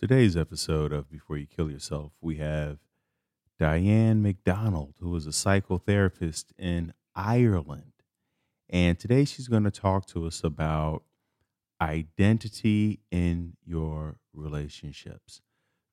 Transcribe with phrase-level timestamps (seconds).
[0.00, 2.78] Today's episode of Before You Kill Yourself, we have
[3.58, 7.92] Diane McDonald, who is a psychotherapist in Ireland.
[8.70, 11.02] And today she's going to talk to us about
[11.82, 15.42] identity in your relationships.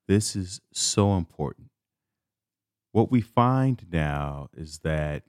[0.07, 1.67] This is so important.
[2.93, 5.23] What we find now is that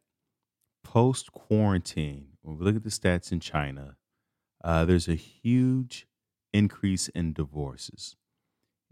[0.85, 3.97] post quarantine, when we look at the stats in China,
[4.63, 6.07] uh, there's a huge
[6.53, 8.15] increase in divorces.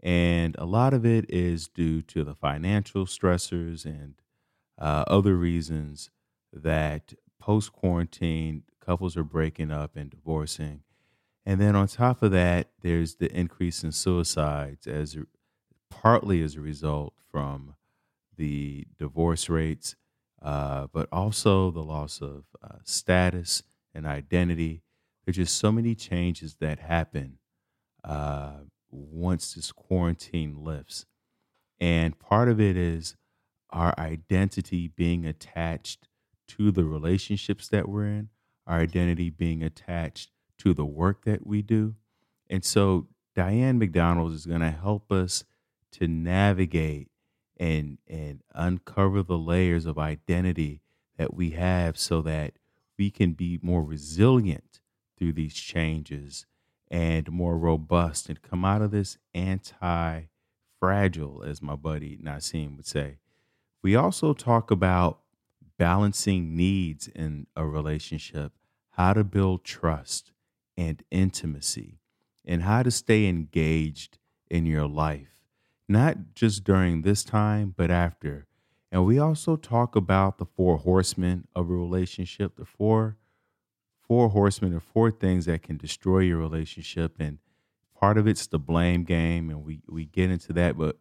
[0.01, 4.15] And a lot of it is due to the financial stressors and
[4.77, 6.11] uh, other reasons
[6.53, 10.83] that post quarantine couples are breaking up and divorcing.
[11.45, 15.17] And then on top of that, there's the increase in suicides as
[15.89, 17.75] partly as a result from
[18.37, 19.95] the divorce rates,
[20.41, 24.83] uh, but also the loss of uh, status and identity.
[25.25, 27.39] There's just so many changes that happen
[28.03, 28.59] uh,
[28.89, 31.05] once this quarantine lifts.
[31.79, 33.15] And part of it is
[33.69, 36.07] our identity being attached
[36.49, 38.29] to the relationships that we're in,
[38.65, 41.95] our identity being attached to the work that we do.
[42.49, 45.43] And so Diane McDonald is going to help us
[45.93, 47.09] to navigate
[47.59, 50.81] and and uncover the layers of identity
[51.17, 52.53] that we have so that
[52.97, 54.79] we can be more resilient
[55.17, 56.45] through these changes
[56.89, 60.23] and more robust and come out of this anti
[60.79, 63.17] fragile, as my buddy Nassim would say.
[63.81, 65.19] We also talk about
[65.77, 68.53] balancing needs in a relationship,
[68.91, 70.31] how to build trust
[70.75, 71.99] and intimacy,
[72.45, 74.17] and how to stay engaged
[74.49, 75.39] in your life,
[75.87, 78.47] not just during this time, but after.
[78.91, 83.17] And we also talk about the four horsemen of a relationship, the four
[84.07, 87.39] four horsemen are four things that can destroy your relationship and
[87.95, 90.97] part of it's the blame game and we we get into that but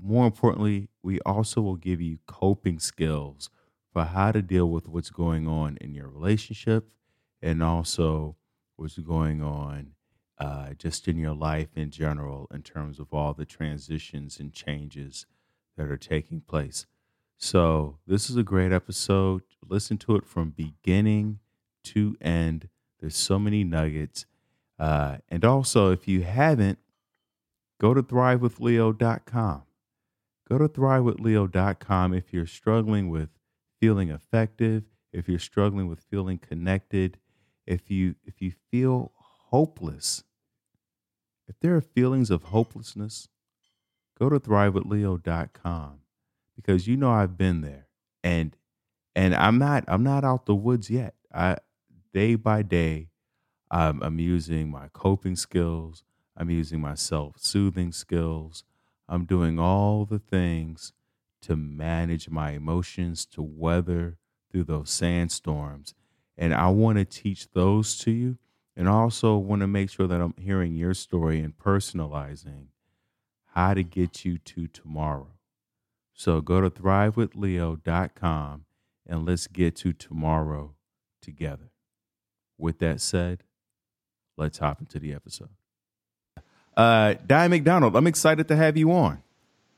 [0.00, 3.50] more importantly we also will give you coping skills
[3.92, 6.88] for how to deal with what's going on in your relationship
[7.42, 8.36] and also
[8.76, 9.92] what's going on
[10.38, 15.26] uh, just in your life in general in terms of all the transitions and changes
[15.76, 16.86] that are taking place.
[17.36, 19.42] So this is a great episode.
[19.66, 21.40] Listen to it from beginning
[21.94, 22.68] to end.
[23.00, 24.26] There's so many nuggets.
[24.78, 26.78] Uh, and also, if you haven't,
[27.80, 29.62] go to thrivewithleo.com.
[30.48, 33.28] Go to thrivewithleo.com if you're struggling with
[33.80, 37.18] feeling effective, if you're struggling with feeling connected,
[37.66, 39.12] if you if you feel
[39.50, 40.24] hopeless.
[41.48, 43.28] If there are feelings of hopelessness,
[44.18, 46.00] go to thrivewithleo.com
[46.56, 47.86] because you know I've been there
[48.22, 48.56] and
[49.14, 51.14] and I'm not I'm not out the woods yet.
[51.34, 51.58] I
[52.12, 53.08] day by day,
[53.70, 56.04] I'm, I'm using my coping skills,
[56.36, 58.64] I'm using my self soothing skills,
[59.08, 60.92] I'm doing all the things
[61.42, 64.18] to manage my emotions, to weather
[64.50, 65.94] through those sandstorms.
[66.36, 68.38] And I want to teach those to you.
[68.76, 72.66] And also want to make sure that I'm hearing your story and personalizing
[73.54, 75.32] how to get you to tomorrow.
[76.14, 78.64] So go to thrivewithleo.com
[79.04, 80.76] and let's get to tomorrow
[81.20, 81.72] together.
[82.58, 83.44] With that said,
[84.36, 85.50] let's hop into the episode.
[86.76, 89.22] Uh, Di McDonald, I'm excited to have you on.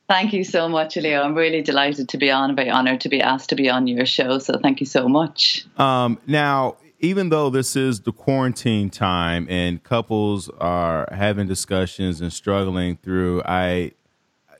[0.08, 1.22] Thank you so much, Leo.
[1.22, 4.04] I'm really delighted to be on, very honored to be asked to be on your
[4.04, 4.38] show.
[4.40, 5.64] So thank you so much.
[5.78, 12.32] Um, now, even though this is the quarantine time and couples are having discussions and
[12.32, 13.92] struggling through, I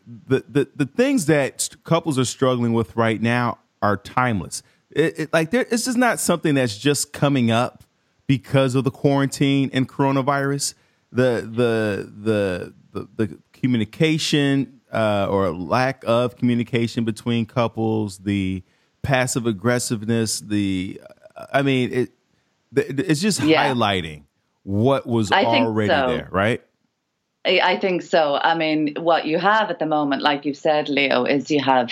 [0.07, 4.63] the the, the things that couples are struggling with right now are timeless.
[4.91, 7.85] It, it, like there, this is not something that's just coming up
[8.31, 10.75] because of the quarantine and coronavirus.
[11.11, 18.63] The the the the, the communication uh, or lack of communication between couples, the
[19.03, 21.01] passive aggressiveness, the
[21.53, 22.13] I mean it.
[22.77, 23.69] It's just yeah.
[23.69, 24.23] highlighting
[24.63, 26.07] what was I already so.
[26.07, 26.63] there, right?
[27.43, 28.35] I think so.
[28.37, 31.91] I mean, what you have at the moment, like you've said, Leo, is you have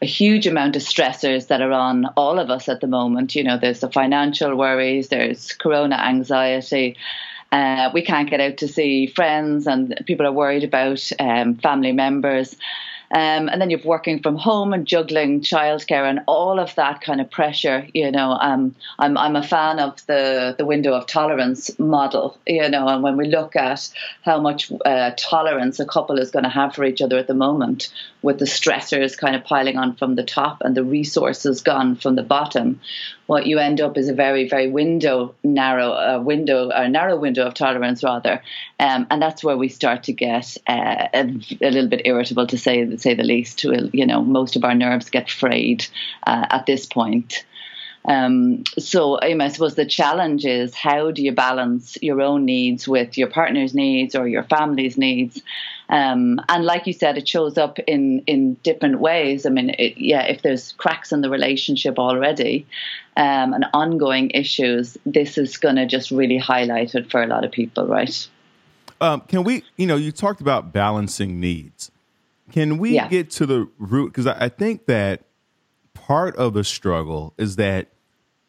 [0.00, 3.34] a huge amount of stressors that are on all of us at the moment.
[3.34, 6.96] You know, there's the financial worries, there's corona anxiety.
[7.52, 11.92] Uh, we can't get out to see friends, and people are worried about um, family
[11.92, 12.56] members.
[13.10, 17.20] Um, and then you're working from home and juggling childcare and all of that kind
[17.20, 17.86] of pressure.
[17.94, 22.38] You know, um, I'm I'm a fan of the the window of tolerance model.
[22.46, 23.88] You know, and when we look at
[24.22, 27.34] how much uh, tolerance a couple is going to have for each other at the
[27.34, 27.92] moment,
[28.22, 32.16] with the stressors kind of piling on from the top and the resources gone from
[32.16, 32.80] the bottom,
[33.26, 37.46] what you end up is a very, very window narrow uh, window, a narrow window
[37.46, 38.42] of tolerance rather,
[38.78, 41.20] um, and that's where we start to get uh, a,
[41.60, 43.58] a, little bit irritable, to say say the least.
[43.60, 45.86] To You know, most of our nerves get frayed
[46.26, 47.44] uh, at this point.
[48.06, 53.18] Um, so I suppose the challenge is how do you balance your own needs with
[53.18, 55.42] your partner's needs or your family's needs?
[55.88, 59.46] Um, and like you said, it shows up in in different ways.
[59.46, 62.66] I mean, it, yeah, if there's cracks in the relationship already
[63.16, 67.44] um, and ongoing issues, this is going to just really highlight it for a lot
[67.44, 68.28] of people, right?
[69.00, 71.90] Um, can we, you know, you talked about balancing needs.
[72.52, 73.08] Can we yeah.
[73.08, 74.12] get to the root?
[74.12, 75.24] Because I, I think that
[75.94, 77.88] part of the struggle is that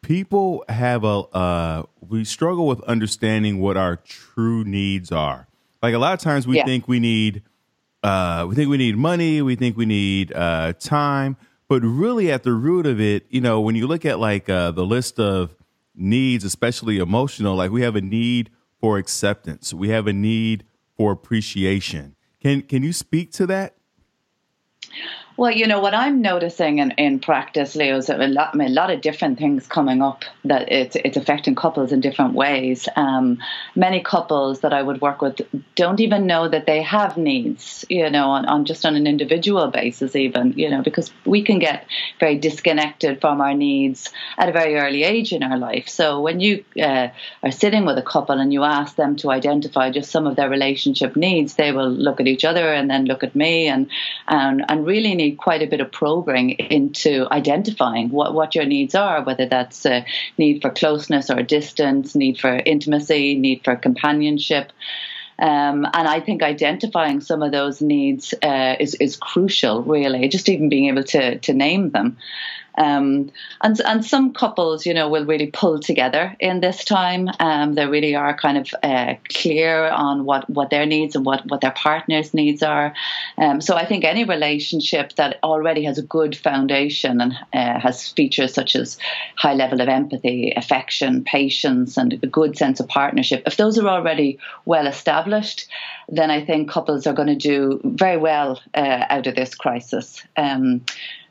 [0.02, 5.47] people have a uh, we struggle with understanding what our true needs are.
[5.82, 6.64] Like a lot of times we yeah.
[6.64, 7.42] think we need
[8.02, 11.36] uh, we think we need money, we think we need uh, time,
[11.68, 14.70] but really at the root of it, you know, when you look at like uh,
[14.70, 15.56] the list of
[15.94, 20.64] needs, especially emotional, like we have a need for acceptance, we have a need
[20.96, 22.14] for appreciation.
[22.40, 23.77] Can can you speak to that?
[25.38, 28.90] Well, you know what I'm noticing in, in practice, Leo, is a lot, a lot
[28.90, 32.88] of different things coming up that it's it's affecting couples in different ways.
[32.96, 33.38] Um,
[33.76, 35.40] many couples that I would work with
[35.76, 39.68] don't even know that they have needs, you know, on, on just on an individual
[39.68, 41.86] basis, even, you know, because we can get
[42.18, 45.88] very disconnected from our needs at a very early age in our life.
[45.88, 47.10] So when you uh,
[47.44, 50.50] are sitting with a couple and you ask them to identify just some of their
[50.50, 53.88] relationship needs, they will look at each other and then look at me and
[54.26, 58.94] and, and really need quite a bit of probing into identifying what, what your needs
[58.94, 60.04] are, whether that's a
[60.36, 64.72] need for closeness or distance, need for intimacy, need for companionship.
[65.40, 70.48] Um, and I think identifying some of those needs uh, is, is crucial, really, just
[70.48, 72.16] even being able to, to name them.
[72.78, 73.30] Um,
[73.60, 77.28] and and some couples, you know, will really pull together in this time.
[77.40, 81.44] Um, they really are kind of uh, clear on what, what their needs and what,
[81.46, 82.94] what their partner's needs are.
[83.36, 88.08] Um, so I think any relationship that already has a good foundation and uh, has
[88.12, 88.98] features such as
[89.36, 93.88] high level of empathy, affection, patience, and a good sense of partnership, if those are
[93.88, 95.68] already well established,
[96.08, 100.22] then I think couples are going to do very well uh, out of this crisis.
[100.36, 100.84] Um,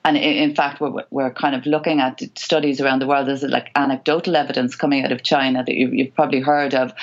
[0.03, 3.27] and in, fact, we're, we're kind of looking at studies around the world.
[3.27, 6.93] There's like anecdotal evidence coming out of China that you, you've probably heard of,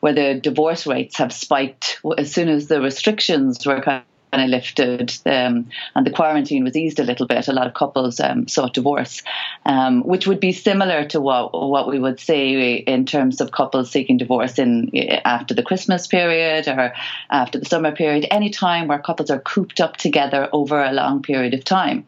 [0.00, 4.50] where the divorce rates have spiked as soon as the restrictions were kind kind of
[4.50, 8.48] lifted um, and the quarantine was eased a little bit, a lot of couples um,
[8.48, 9.22] sought divorce,
[9.66, 13.90] um, which would be similar to what what we would see in terms of couples
[13.90, 14.90] seeking divorce in
[15.24, 16.94] after the Christmas period or
[17.30, 21.22] after the summer period, any time where couples are cooped up together over a long
[21.22, 22.06] period of time.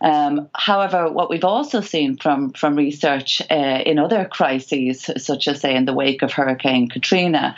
[0.00, 5.60] Um, however, what we've also seen from from research uh, in other crises, such as
[5.60, 7.54] say in the wake of Hurricane Katrina,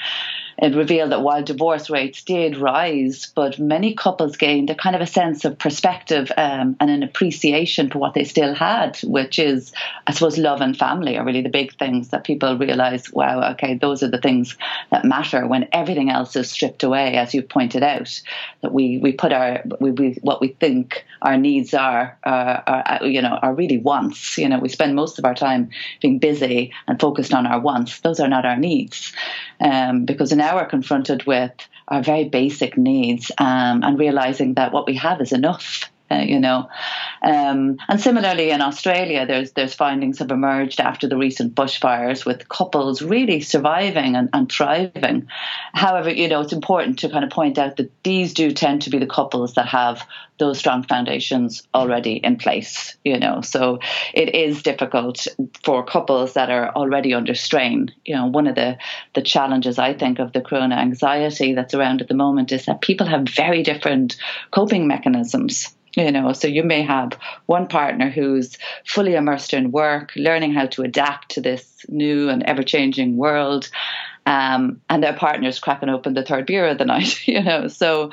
[0.58, 5.02] it revealed that while divorce rates did rise, but many couples gained a kind of
[5.02, 9.72] a sense of perspective um, and an appreciation for what they still had, which is,
[10.06, 13.12] I suppose, love and family are really the big things that people realize.
[13.12, 14.56] Wow, okay, those are the things
[14.90, 18.20] that matter when everything else is stripped away, as you pointed out.
[18.62, 23.06] That we we put our we, we what we think our needs are, uh, are
[23.06, 24.38] you know are really wants.
[24.38, 25.70] You know, we spend most of our time
[26.00, 28.00] being busy and focused on our wants.
[28.00, 29.12] Those are not our needs,
[29.60, 31.52] um, because in now are confronted with
[31.88, 35.90] our very basic needs um, and realizing that what we have is enough.
[36.11, 36.68] Uh, you know,
[37.23, 42.46] um, and similarly in Australia, there's there's findings have emerged after the recent bushfires with
[42.46, 45.26] couples really surviving and, and thriving.
[45.73, 48.90] However, you know, it's important to kind of point out that these do tend to
[48.90, 50.06] be the couples that have
[50.38, 52.99] those strong foundations already in place.
[53.02, 53.78] You know, so
[54.12, 55.26] it is difficult
[55.64, 57.92] for couples that are already under strain.
[58.04, 58.76] You know, one of the
[59.14, 62.82] the challenges I think of the corona anxiety that's around at the moment is that
[62.82, 64.16] people have very different
[64.50, 70.12] coping mechanisms you know so you may have one partner who's fully immersed in work
[70.16, 73.70] learning how to adapt to this new and ever-changing world
[74.26, 77.68] um, and their partner's cracking open the third beer of the night you know.
[77.68, 78.10] So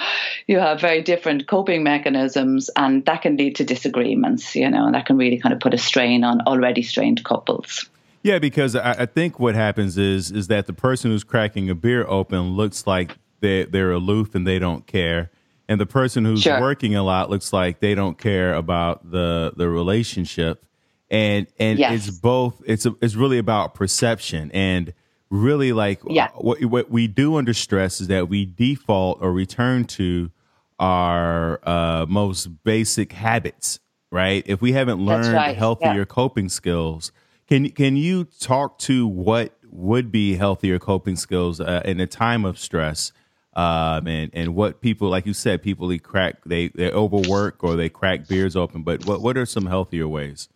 [0.47, 4.95] you have very different coping mechanisms and that can lead to disagreements you know and
[4.95, 7.89] that can really kind of put a strain on already strained couples.
[8.23, 11.75] Yeah because I, I think what happens is is that the person who's cracking a
[11.75, 15.31] beer open looks like they're, they're aloof and they don't care
[15.71, 16.59] and the person who's sure.
[16.59, 20.65] working a lot looks like they don't care about the the relationship
[21.09, 22.07] and and yes.
[22.07, 24.93] it's both it's a, it's really about perception and
[25.29, 26.29] really like yeah.
[26.35, 30.29] what what we do under stress is that we default or return to
[30.79, 33.79] our uh, most basic habits
[34.11, 35.55] right if we haven't learned right.
[35.55, 36.05] healthier yeah.
[36.05, 37.11] coping skills
[37.47, 42.45] Can can you talk to what would be healthier coping skills uh, in a time
[42.45, 43.11] of stress?
[43.53, 47.75] Um, and and what people like you said, people eat crack, they they overwork or
[47.75, 48.83] they crack beers open.
[48.83, 50.47] But what what are some healthier ways?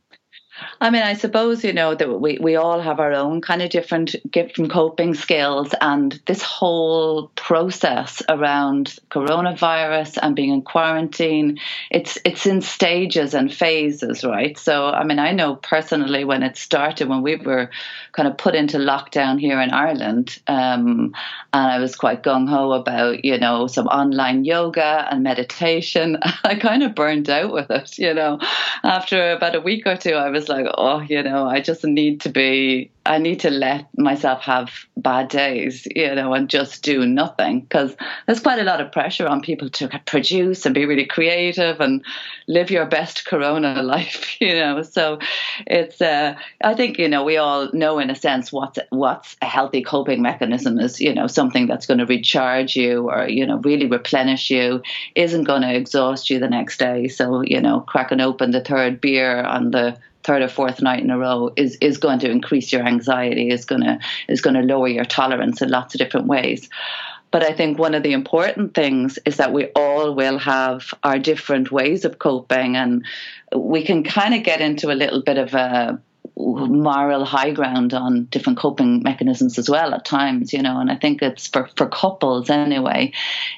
[0.79, 3.69] I mean, I suppose, you know, that we, we all have our own kind of
[3.69, 11.59] different different coping skills and this whole process around coronavirus and being in quarantine,
[11.91, 14.57] it's it's in stages and phases, right?
[14.57, 17.69] So I mean I know personally when it started when we were
[18.13, 21.13] kind of put into lockdown here in Ireland, um,
[21.53, 26.17] and I was quite gung ho about, you know, some online yoga and meditation.
[26.43, 28.39] I kind of burned out with it, you know.
[28.83, 32.21] After about a week or two I was like, oh, you know, I just need
[32.21, 37.05] to be, I need to let myself have bad days, you know, and just do
[37.05, 41.05] nothing because there's quite a lot of pressure on people to produce and be really
[41.05, 42.03] creative and
[42.47, 44.81] live your best Corona life, you know.
[44.81, 45.19] So
[45.67, 49.45] it's, uh, I think, you know, we all know in a sense what's what's a
[49.45, 53.57] healthy coping mechanism is, you know, something that's going to recharge you or you know
[53.57, 54.81] really replenish you,
[55.15, 57.07] isn't going to exhaust you the next day.
[57.07, 61.11] So you know, cracking open the third beer on the third or fourth night in
[61.11, 64.87] a row is is going to increase your anxiety is to is going to lower
[64.87, 66.67] your tolerance in lots of different ways.
[67.31, 71.19] But I think one of the important things is that we all will have our
[71.19, 73.05] different ways of coping, and
[73.53, 75.99] we can kind of get into a little bit of a
[76.37, 80.79] moral high ground on different coping mechanisms as well at times, you know.
[80.79, 83.13] And I think it's for, for couples anyway,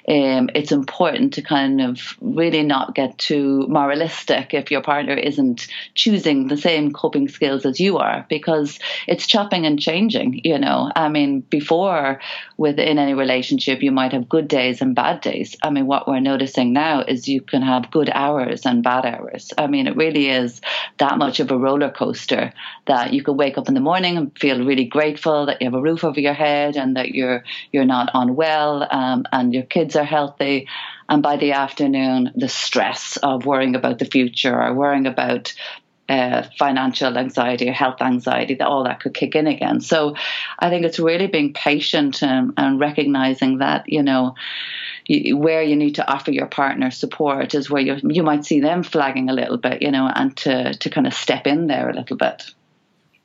[0.07, 5.67] um, it's important to kind of really not get too moralistic if your partner isn't
[5.96, 10.91] choosing the same coping skills as you are, because it's chopping and changing, you know.
[10.96, 12.22] I mean, before
[12.57, 15.55] within any relationship, you might have good days and bad days.
[15.63, 19.51] I mean, what we're noticing now is you can have good hours and bad hours.
[19.57, 20.62] I mean, it really is
[21.00, 22.53] that much of a roller coaster
[22.86, 25.74] that you can wake up in the morning and feel really grateful that you have
[25.74, 29.95] a roof over your head and that you're you're not unwell um, and your kids
[29.95, 30.67] are healthy.
[31.09, 35.53] And by the afternoon, the stress of worrying about the future or worrying about
[36.09, 39.81] uh, financial anxiety or health anxiety, that all that could kick in again.
[39.81, 40.15] So
[40.57, 44.36] I think it's really being patient and, and recognizing that, you know,
[45.09, 48.83] where you need to offer your partner support is where you you might see them
[48.83, 51.95] flagging a little bit, you know, and to to kind of step in there a
[51.95, 52.51] little bit.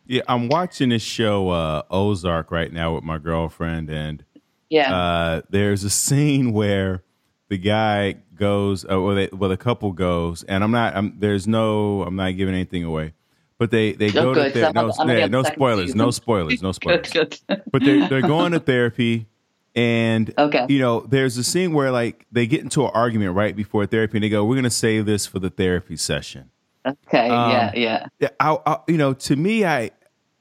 [0.07, 4.25] Yeah, I'm watching this show uh, Ozark right now with my girlfriend, and
[4.69, 7.03] yeah, uh, there's a scene where
[7.49, 11.47] the guy goes, uh, well, they, well, the couple goes, and I'm not, I'm, there's
[11.47, 13.15] no, I'm not giving anything away,
[13.59, 14.53] but they they go good.
[14.53, 17.63] to ther- no, yeah, no spoilers, no spoilers, no spoilers, good, good.
[17.71, 19.27] but they're they're going to therapy
[19.75, 20.67] and okay.
[20.69, 24.19] you know, there's a scene where like they get into an argument right before therapy,
[24.19, 26.51] and they go, "We're going to save this for the therapy session."
[26.87, 27.31] Okay.
[27.31, 28.07] Um, yeah.
[28.19, 28.29] Yeah.
[28.41, 29.91] I, I, you know, to me, I,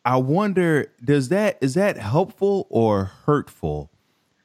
[0.04, 3.92] I wonder, does that is that helpful or hurtful,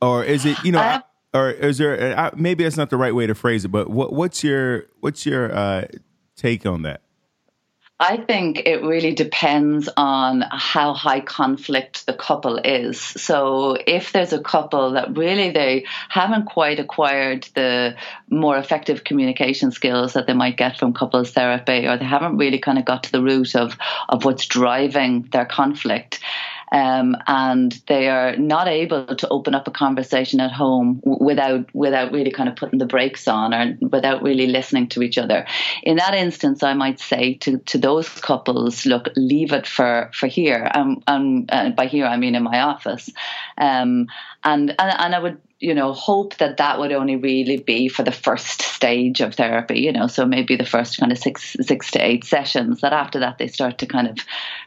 [0.02, 3.26] or is it you know, I, or is there maybe that's not the right way
[3.26, 5.86] to phrase it, but what what's your what's your uh,
[6.36, 7.00] take on that?
[7.98, 13.00] I think it really depends on how high conflict the couple is.
[13.00, 17.96] So if there's a couple that really they haven't quite acquired the
[18.28, 22.58] more effective communication skills that they might get from couples therapy, or they haven't really
[22.58, 23.78] kind of got to the root of,
[24.10, 26.20] of what's driving their conflict,
[26.72, 32.12] um, and they are not able to open up a conversation at home without without
[32.12, 35.46] really kind of putting the brakes on or without really listening to each other.
[35.82, 40.26] In that instance, I might say to, to those couples, look, leave it for for
[40.26, 40.70] here.
[40.74, 43.10] Um, um, uh, by here I mean in my office,
[43.58, 44.08] um,
[44.46, 48.02] and, and and I would you know, hope that that would only really be for
[48.02, 51.90] the first stage of therapy, you know, so maybe the first kind of six, six
[51.92, 54.18] to eight sessions, that after that they start to kind of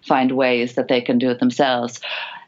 [0.07, 2.01] find ways that they can do it themselves.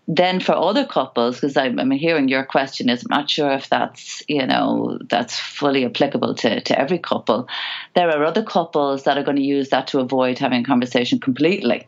[0.08, 3.70] Then for other couples, because I'm, I'm, hearing your question is I'm not sure if
[3.70, 7.48] that's, you know, that's fully applicable to, to every couple.
[7.94, 11.20] There are other couples that are going to use that to avoid having a conversation
[11.20, 11.88] completely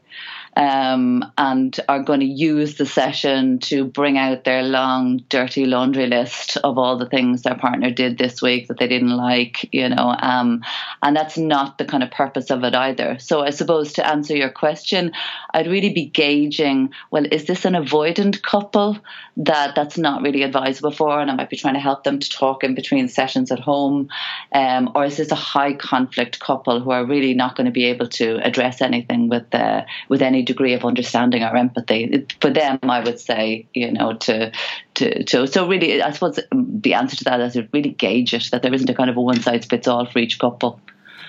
[0.56, 6.08] um, and are going to use the session to bring out their long, dirty laundry
[6.08, 9.90] list of all the things their partner did this week that they didn't like, you
[9.90, 10.16] know.
[10.20, 10.64] Um,
[11.02, 13.18] and that's not the kind of purpose of it either.
[13.20, 15.12] So I suppose to answer your question,
[15.54, 18.98] I'd really be gauging, well, is this an avoidant couple
[19.38, 22.30] that that's not really advisable for, and I might be trying to help them to
[22.30, 24.10] talk in between sessions at home,
[24.52, 27.86] um, or is this a high conflict couple who are really not going to be
[27.86, 32.26] able to address anything with uh, with any degree of understanding or empathy.
[32.42, 34.52] For them, I would say, you know, to
[34.96, 38.50] to to so really, I suppose the answer to that is to really gauge it
[38.52, 40.80] that there isn't a kind of a one size fits all for each couple.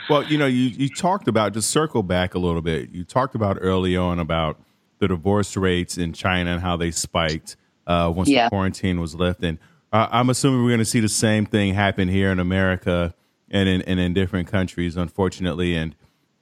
[0.08, 2.90] Well, you know, you you talked about just circle back a little bit.
[2.90, 4.60] You talked about early on about
[4.98, 7.56] the divorce rates in China and how they spiked
[7.86, 8.44] uh, once yeah.
[8.44, 9.58] the quarantine was lifted.
[9.92, 13.14] Uh, I'm assuming we're going to see the same thing happen here in America
[13.50, 15.76] and in and in different countries, unfortunately.
[15.76, 15.94] And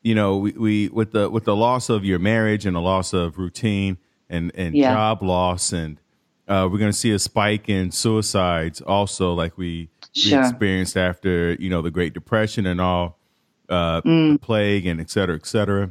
[0.02, 3.12] you know, we, we with the with the loss of your marriage and the loss
[3.12, 4.95] of routine and and yeah.
[4.95, 5.99] job loss, and
[6.49, 10.40] uh, we're going to see a spike in suicides also, like we, sure.
[10.40, 13.19] we experienced after you know the Great Depression and all
[13.73, 14.41] uh, mm.
[14.41, 15.91] plague and et cetera, et cetera.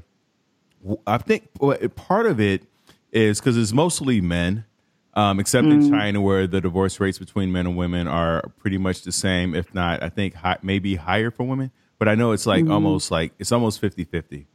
[1.06, 1.50] I think
[1.96, 2.64] part of it
[3.12, 4.66] is because it's mostly men,
[5.14, 5.74] um, except mm.
[5.74, 9.54] in China where the divorce rates between men and women are pretty much the same,
[9.56, 11.72] if not, I think high, maybe higher for women.
[12.00, 12.72] But I know it's like mm.
[12.72, 14.48] almost like it's almost 50 50.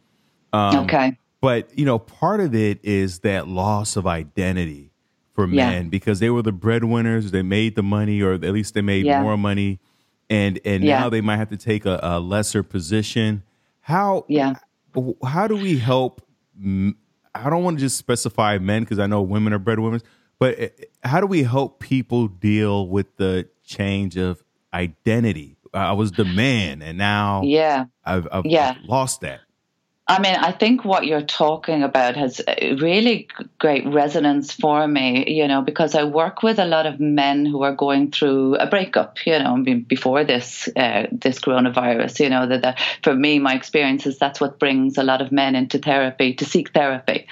[0.52, 1.18] Um, okay.
[1.40, 4.90] But, you know, part of it is that loss of identity
[5.34, 5.88] for men yeah.
[5.88, 7.30] because they were the breadwinners.
[7.30, 9.22] They made the money, or at least they made yeah.
[9.22, 9.78] more money.
[10.28, 11.00] And and yeah.
[11.00, 13.42] now they might have to take a, a lesser position.
[13.80, 14.54] How yeah
[15.24, 16.22] how do we help?
[16.58, 20.02] I don't want to just specify men because I know women are breadwinners,
[20.38, 20.68] but eh,
[21.04, 24.42] how do we help people deal with the change of
[24.72, 25.56] identity?
[25.74, 28.76] I was the man, and now yeah, I've, I've yeah.
[28.84, 29.40] lost that.
[30.08, 33.26] I mean, I think what you're talking about has really
[33.58, 37.64] great resonance for me, you know, because I work with a lot of men who
[37.64, 42.62] are going through a breakup, you know, before this uh, this coronavirus, you know, that,
[42.62, 46.34] that for me, my experience is that's what brings a lot of men into therapy
[46.34, 47.26] to seek therapy.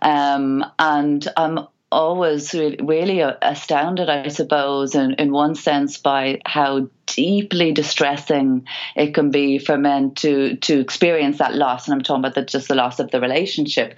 [0.00, 7.72] Um, and I'm always really astounded, I suppose, in, in one sense, by how deeply
[7.72, 11.86] distressing it can be for men to to experience that loss.
[11.86, 13.94] And I'm talking about the, just the loss of the relationship.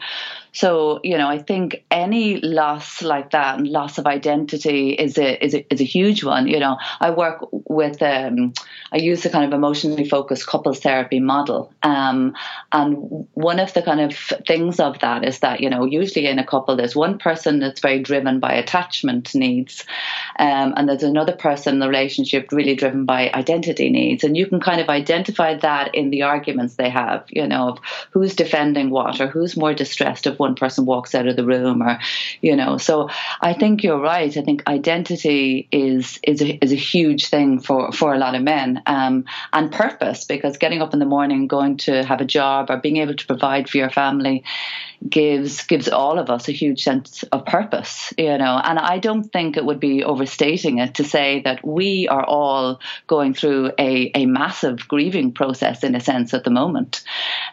[0.57, 5.45] So, you know, I think any loss like that and loss of identity is a
[5.45, 6.49] is a, is a huge one.
[6.49, 8.55] You know, I work with um,
[8.91, 12.35] I use the kind of emotionally focused couples therapy model, um,
[12.73, 16.39] and one of the kind of things of that is that you know usually in
[16.39, 19.85] a couple there's one person that's very driven by attachment needs,
[20.39, 24.47] um, and there's another person in the relationship really driven by identity needs, and you
[24.47, 27.25] can kind of identify that in the arguments they have.
[27.29, 27.81] You know, of
[28.11, 31.83] who's defending what or who's more distressed if one person walks out of the room
[31.83, 31.99] or
[32.41, 33.09] you know so
[33.41, 37.93] i think you're right i think identity is is a, is a huge thing for
[37.93, 41.77] for a lot of men um, and purpose because getting up in the morning going
[41.77, 44.45] to have a job or being able to provide for your family
[45.09, 48.61] gives gives all of us a huge sense of purpose you know?
[48.63, 52.81] And i don't think it would be overstating it to say that we are all
[53.07, 57.03] going through a, a massive grieving process in a sense at the moment.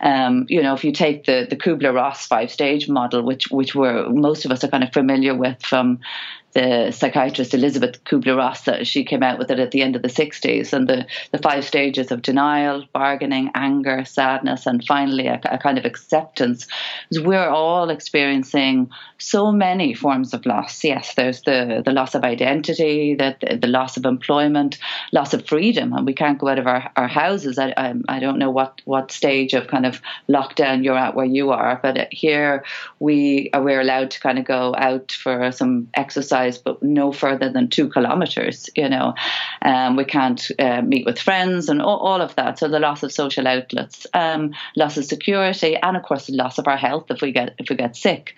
[0.01, 4.09] Um, you know if you take the the kubler-ross five stage model which which we're
[4.09, 5.99] most of us are kind of familiar with from
[6.53, 10.07] the psychiatrist Elisabeth Kubler-Ross, uh, she came out with it at the end of the
[10.07, 15.57] 60s, and the, the five stages of denial, bargaining, anger, sadness, and finally a, a
[15.57, 16.67] kind of acceptance.
[17.11, 20.83] We're all experiencing so many forms of loss.
[20.83, 24.77] Yes, there's the, the loss of identity, the, the loss of employment,
[25.11, 27.57] loss of freedom, and we can't go out of our, our houses.
[27.57, 31.25] I, I, I don't know what, what stage of kind of lockdown you're at where
[31.25, 32.63] you are, but here
[32.99, 37.49] we are, we're allowed to kind of go out for some exercise but no further
[37.49, 38.69] than two kilometres.
[38.75, 39.13] You know,
[39.61, 42.59] um, we can't uh, meet with friends and all, all, of that.
[42.59, 46.57] So the loss of social outlets, um, loss of security, and of course the loss
[46.57, 48.35] of our health if we get if we get sick.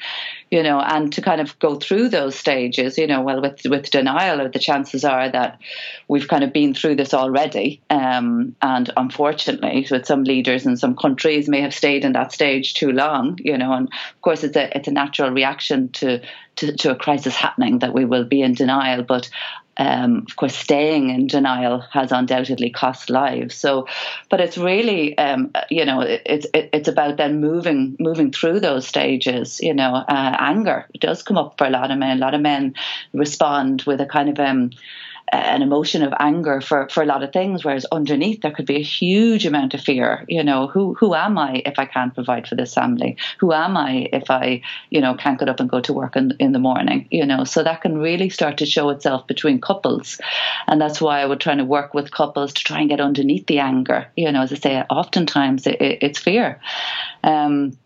[0.52, 2.98] You know, and to kind of go through those stages.
[2.98, 5.60] You know, well with with denial, or the chances are that
[6.08, 10.96] we've kind of been through this already, um, and unfortunately, with some leaders in some
[10.96, 13.40] countries may have stayed in that stage too long.
[13.44, 16.22] You know, and of course it's a it's a natural reaction to
[16.58, 19.04] to, to a crisis happening that we will be in denial.
[19.04, 19.30] But
[19.78, 23.56] um, of course, staying in denial has undoubtedly cost lives.
[23.56, 23.88] So,
[24.30, 28.88] but it's really, um, you know, it's it, it's about then moving moving through those
[28.88, 29.60] stages.
[29.60, 32.18] You know, uh, anger does come up for a lot of men.
[32.18, 32.76] A lot of men
[33.14, 34.72] respond with a kind of um,
[35.32, 38.76] an emotion of anger for, for a lot of things, whereas underneath there could be
[38.76, 40.24] a huge amount of fear.
[40.28, 43.18] You know, who who am I if I can't provide for this family?
[43.40, 46.34] Who am I if I, you know, can't get up and go to work in,
[46.40, 47.08] in the morning?
[47.12, 50.20] You know, so that can really start to show itself between couples,
[50.68, 53.48] and that's why I would try to work with couples to try and get underneath
[53.48, 54.08] the anger.
[54.16, 56.60] You know, as I say, oftentimes it, it, it's fear.
[57.24, 57.78] Um,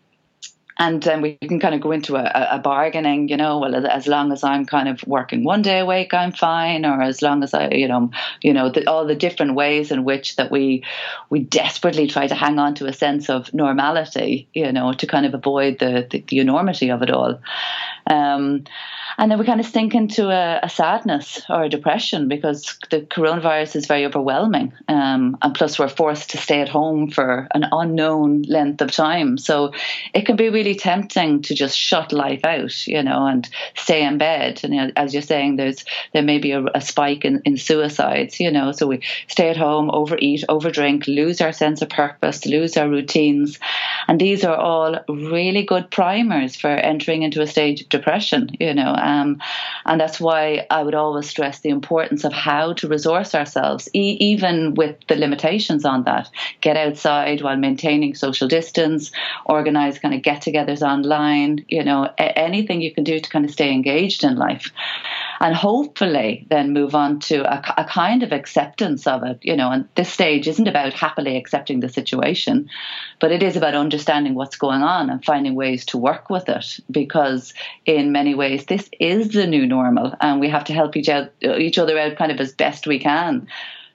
[0.80, 4.06] and then we can kind of go into a, a, bargaining you know well as
[4.06, 7.42] long as i'm kind of working one day a week i'm fine or as long
[7.44, 8.10] as i you know
[8.42, 10.82] you know the, all the different ways in which that we
[11.28, 15.26] we desperately try to hang on to a sense of normality you know to kind
[15.26, 17.38] of avoid the the, the enormity of it all.
[18.06, 18.64] Um,
[19.18, 23.00] and then we kind of sink into a, a, sadness or a depression because the
[23.02, 24.72] coronavirus is very overwhelming.
[24.88, 29.38] Um, and plus, we're forced to stay at home for an unknown length of time.
[29.38, 29.72] So
[30.14, 34.18] it can be really tempting to just shut life out, you know, and stay in
[34.18, 34.60] bed.
[34.62, 37.56] And you know, as you're saying, there's there may be a, a spike in, in
[37.56, 38.72] suicides, you know.
[38.72, 43.58] So we stay at home, overeat, overdrink, lose our sense of purpose, lose our routines.
[44.08, 48.74] And these are all really good primers for entering into a stage of depression, you
[48.74, 48.94] know.
[49.00, 49.40] Um,
[49.86, 54.16] and that's why I would always stress the importance of how to resource ourselves, e-
[54.20, 56.28] even with the limitations on that.
[56.60, 59.10] Get outside while maintaining social distance,
[59.46, 63.44] organize kind of get togethers online, you know, a- anything you can do to kind
[63.44, 64.70] of stay engaged in life
[65.40, 69.38] and hopefully then move on to a, a, kind of acceptance of it.
[69.42, 72.68] You know, and this stage isn't about happily accepting the situation,
[73.20, 76.78] but it is about understanding what's going on and finding ways to work with it.
[76.90, 77.54] Because
[77.86, 81.08] in many ways, this is the new normal, and we have to help each
[81.42, 83.48] each other out kind of as best we can.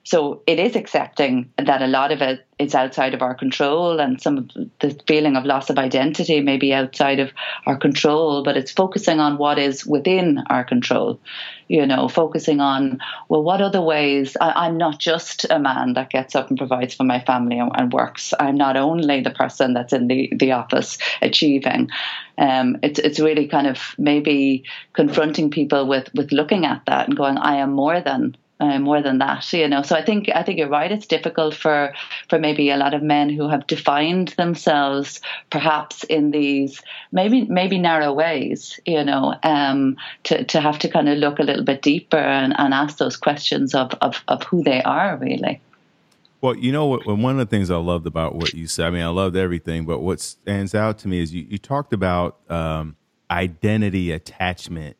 [0.06, 4.22] So it is accepting that a lot of it is outside of our control and
[4.22, 7.32] some of the feeling of loss of identity may be outside of
[7.66, 11.18] our control, but it's focusing on what is within our control.
[11.66, 14.36] You know, focusing on, well, what other ways?
[14.40, 17.72] I, am not just a man that gets up and provides for my family and,
[17.74, 18.32] and works.
[18.38, 21.90] I'm not only the person that's in the, the office achieving.
[22.38, 27.16] Um, it's it's really kind of maybe confronting people with with looking at that and
[27.16, 29.82] going, I am more than uh, more than that, you know.
[29.82, 30.90] So I think I think you're right.
[30.90, 31.92] It's difficult for
[32.28, 37.78] for maybe a lot of men who have defined themselves perhaps in these maybe maybe
[37.78, 41.82] narrow ways, you know, um, to to have to kind of look a little bit
[41.82, 45.60] deeper and, and ask those questions of, of of who they are really.
[46.40, 46.98] Well, you know?
[46.98, 48.86] One of the things I loved about what you said.
[48.86, 51.94] I mean, I loved everything, but what stands out to me is you, you talked
[51.94, 52.94] about um,
[53.30, 54.96] identity attachment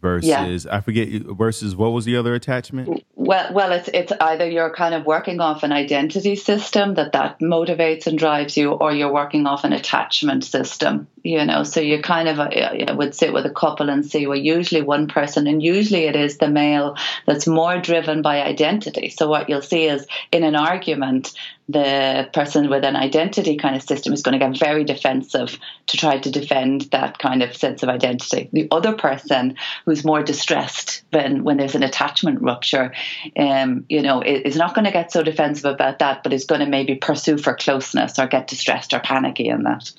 [0.00, 0.76] versus yeah.
[0.76, 3.04] I forget versus what was the other attachment?
[3.14, 7.40] Well, well, it's it's either you're kind of working off an identity system that that
[7.40, 11.08] motivates and drives you, or you're working off an attachment system.
[11.28, 14.38] You know, so you kind of uh, would sit with a couple and see well,
[14.38, 19.10] usually one person, and usually it is the male that's more driven by identity.
[19.10, 21.34] So what you'll see is in an argument,
[21.68, 25.98] the person with an identity kind of system is going to get very defensive to
[25.98, 28.48] try to defend that kind of sense of identity.
[28.54, 32.94] The other person who's more distressed when, when there's an attachment rupture,
[33.36, 36.62] um, you know, is not going to get so defensive about that, but is going
[36.62, 39.92] to maybe pursue for closeness or get distressed or panicky in that.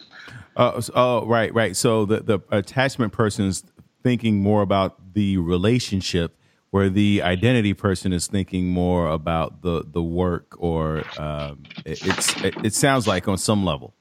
[0.59, 1.73] Uh, oh, right, right.
[1.73, 3.63] So the, the attachment person is
[4.03, 6.35] thinking more about the relationship
[6.71, 12.43] where the identity person is thinking more about the the work or um, it, it's
[12.43, 13.95] it, it, sounds like on some level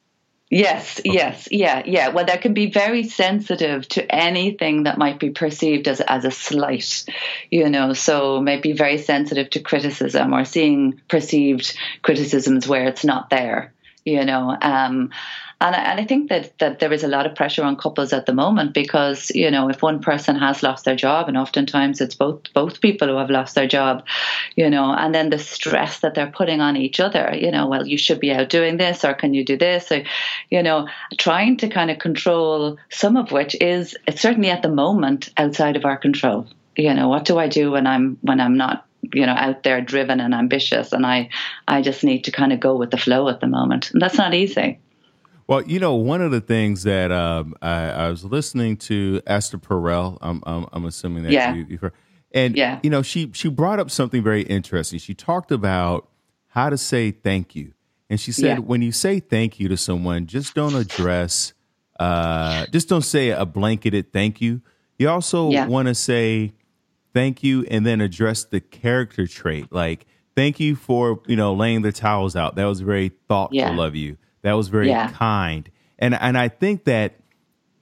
[0.51, 1.12] yes okay.
[1.12, 5.88] yes yeah yeah well that can be very sensitive to anything that might be perceived
[5.88, 7.05] as as a slight
[7.51, 13.31] you know so maybe very sensitive to criticism or seeing perceived criticisms where it's not
[13.31, 13.73] there
[14.05, 15.11] you know um,
[15.61, 18.12] and I, and I think that, that there is a lot of pressure on couples
[18.12, 22.01] at the moment because, you know, if one person has lost their job, and oftentimes
[22.01, 24.07] it's both both people who have lost their job,
[24.55, 27.87] you know, and then the stress that they're putting on each other, you know, well,
[27.87, 29.90] you should be out doing this or can you do this?
[29.90, 30.05] Or,
[30.49, 30.87] you know,
[31.18, 35.77] trying to kind of control some of which is it's certainly at the moment outside
[35.77, 36.47] of our control.
[36.77, 39.81] You know, what do I do when I'm when I'm not you know out there
[39.81, 41.29] driven and ambitious and i
[41.68, 44.18] i just need to kind of go with the flow at the moment and that's
[44.18, 44.81] not easy
[45.48, 49.56] well, you know, one of the things that um, I, I, was listening to Esther
[49.56, 50.18] Perel.
[50.20, 51.54] I'm, I'm, I'm assuming that yeah.
[51.54, 51.92] you, have heard,
[52.32, 52.78] and yeah.
[52.82, 54.98] you know, she she brought up something very interesting.
[54.98, 56.06] She talked about
[56.48, 57.72] how to say thank you,
[58.11, 58.58] and she said yeah.
[58.58, 61.54] when you say thank you to someone, just don't address,
[61.98, 64.61] uh, just don't say a blanketed thank you.
[64.98, 65.66] You also yeah.
[65.66, 66.52] want to say
[67.14, 70.04] thank you and then address the character trait, like
[70.37, 72.56] thank you for you know laying the towels out.
[72.56, 75.11] That was very thoughtful of you that was very yeah.
[75.11, 75.70] kind.
[75.98, 77.14] And and I think that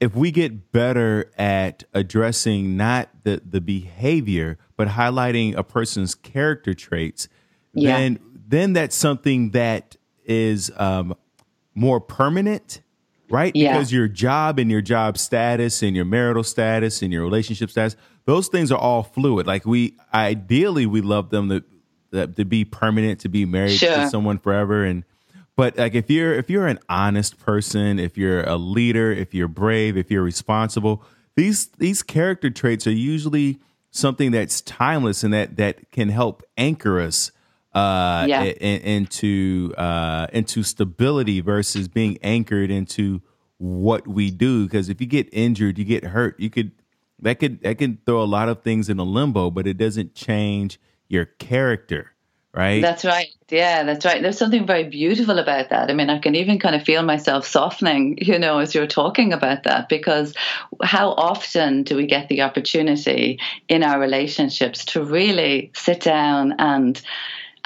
[0.01, 6.75] if we get better at addressing not the the behavior but highlighting a person's character
[6.75, 7.29] traits,
[7.73, 7.97] yeah.
[7.97, 11.15] then then that's something that is um,
[11.75, 12.83] more permanent,
[13.31, 13.55] right?
[13.55, 13.73] Yeah.
[13.73, 17.97] Because your job and your job status and your marital status and your relationship status,
[18.25, 19.47] those things are all fluid.
[19.47, 23.95] Like we ideally we love them to to be permanent, to be married sure.
[23.95, 25.05] to someone forever and
[25.57, 29.49] but like if you're if you're an honest person, if you're a leader, if you're
[29.49, 31.03] brave, if you're responsible,
[31.35, 33.59] these these character traits are usually
[33.91, 37.33] something that's timeless and that that can help anchor us
[37.75, 38.43] uh, yeah.
[38.43, 43.23] in, into uh, into stability versus being anchored into
[43.59, 46.73] what we do because if you get injured, you get hurt, you could
[47.21, 50.15] that could that can throw a lot of things in a limbo, but it doesn't
[50.15, 52.13] change your character,
[52.57, 52.81] right?
[52.81, 53.29] That's right.
[53.51, 54.23] Yeah, that's right.
[54.23, 55.91] There's something very beautiful about that.
[55.91, 59.33] I mean, I can even kind of feel myself softening, you know, as you're talking
[59.33, 60.35] about that, because
[60.83, 63.39] how often do we get the opportunity
[63.69, 67.01] in our relationships to really sit down and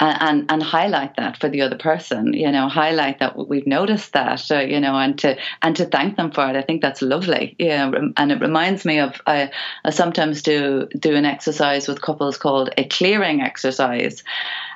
[0.03, 4.49] and, and highlight that for the other person you know highlight that we've noticed that
[4.51, 7.55] uh, you know and to and to thank them for it i think that's lovely
[7.59, 9.51] yeah and it reminds me of I,
[9.85, 14.23] I sometimes do do an exercise with couples called a clearing exercise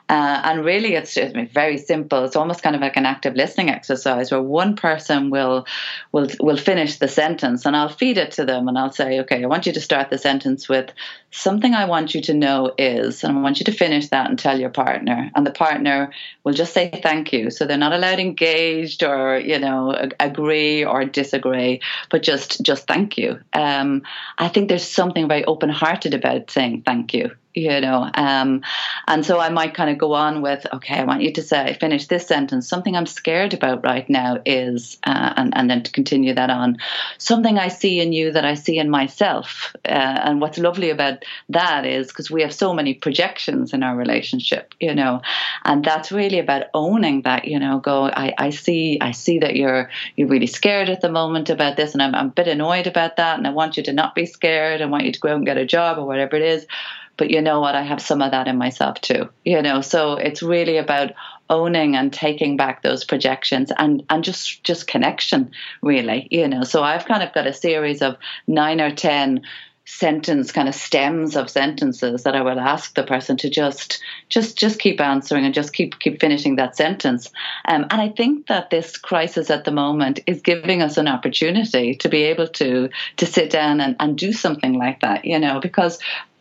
[0.08, 2.24] uh, and really, it's just very simple.
[2.26, 5.65] It's almost kind of like an active listening exercise where one person will
[6.12, 9.44] will will finish the sentence, and I'll feed it to them, and I'll say, "Okay,
[9.44, 10.91] I want you to start the sentence with
[11.32, 14.38] something I want you to know is," and I want you to finish that and
[14.38, 16.12] tell your partner, and the partner
[16.44, 17.50] will just say thank you.
[17.50, 23.18] So they're not allowed engaged or you know agree or disagree, but just just thank
[23.18, 23.39] you.
[23.54, 24.04] Um,
[24.38, 28.62] I think there's something very open hearted about saying thank you you know um,
[29.08, 31.78] and so i might kind of go on with okay i want you to say
[31.80, 32.68] finish this sentence.
[32.68, 36.78] Something i'm scared about right now is uh, and, and then to continue that on
[37.18, 39.76] something i see in you that i see in myself.
[39.86, 43.96] Uh, and what's lovely about that is because we have so many projections in our
[43.96, 45.22] relationship you know
[45.63, 49.56] and that's really about owning that you know go i, I see i see that
[49.56, 52.88] you're you're really scared at the moment about this and I'm, I'm a bit annoyed
[52.88, 54.82] about that and i want you to not be scared.
[54.82, 56.68] I want you to go out and get a job or whatever it is
[57.17, 57.75] but you know what?
[57.75, 59.30] I have some of that in myself too.
[59.43, 61.13] You know, so it's really about
[61.49, 65.51] owning and taking back those projections and and just just connection
[65.84, 69.39] really you know so i've kind of got a series of nine or ten
[69.86, 74.58] sentence kind of stems of sentences that I will ask the person to just just
[74.58, 77.30] just keep answering and just keep keep finishing that sentence.
[77.65, 81.93] Um, and I think that this crisis at the moment is giving us an opportunity
[81.95, 85.60] to be able to to sit down and, and do something like that, you know,
[85.60, 85.99] because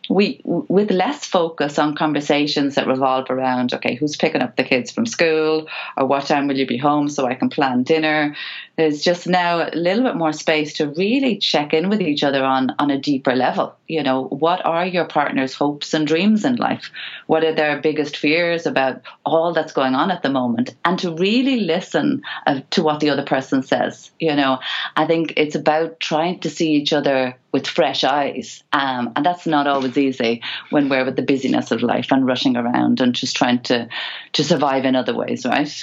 [0.09, 4.91] we with less focus on conversations that revolve around okay who's picking up the kids
[4.91, 8.35] from school or what time will you be home so i can plan dinner
[8.77, 12.43] there's just now a little bit more space to really check in with each other
[12.43, 13.75] on on a deeper level.
[13.87, 16.91] You know what are your partner's hopes and dreams in life?
[17.27, 20.75] What are their biggest fears about all that's going on at the moment?
[20.83, 24.59] And to really listen uh, to what the other person says you know.
[24.95, 28.61] I think it's about trying to see each other with fresh eyes.
[28.73, 30.41] Um, and that's not always easy
[30.71, 33.87] when we're with the busyness of life and rushing around and just trying to,
[34.33, 35.73] to survive in other ways, right?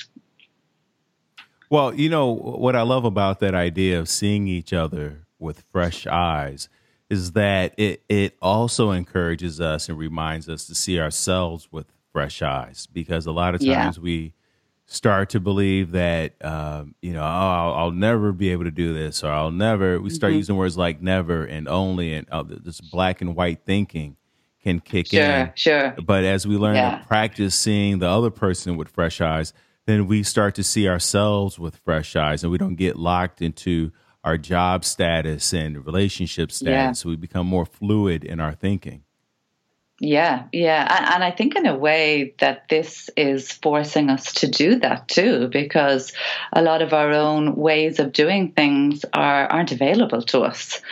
[1.71, 6.07] Well, you know, what I love about that idea of seeing each other with fresh
[6.07, 6.69] eyes
[7.09, 12.43] is that it, it also encourages us and reminds us to see ourselves with fresh
[12.43, 14.03] eyes because a lot of times yeah.
[14.03, 14.35] we
[14.93, 18.93] start to believe that um, you know oh, I'll, I'll, never be able to do
[18.93, 20.01] this or I'll never.
[20.01, 20.39] We start mm-hmm.
[20.39, 24.17] using words like never and only and uh, this black and white thinking
[24.63, 25.53] can kick sure, in.
[25.55, 26.05] Sure, sure.
[26.05, 26.99] But as we learn yeah.
[26.99, 29.53] to practice seeing the other person with fresh eyes,
[29.87, 33.93] then we start to see ourselves with fresh eyes, and we don't get locked into
[34.25, 36.73] our job status and relationship status.
[36.73, 36.93] Yeah.
[36.93, 39.03] So we become more fluid in our thinking.
[40.05, 41.13] Yeah, yeah.
[41.15, 45.47] And I think in a way that this is forcing us to do that too,
[45.47, 46.13] because
[46.53, 50.83] a lot of our own ways of doing things are, aren't available to us.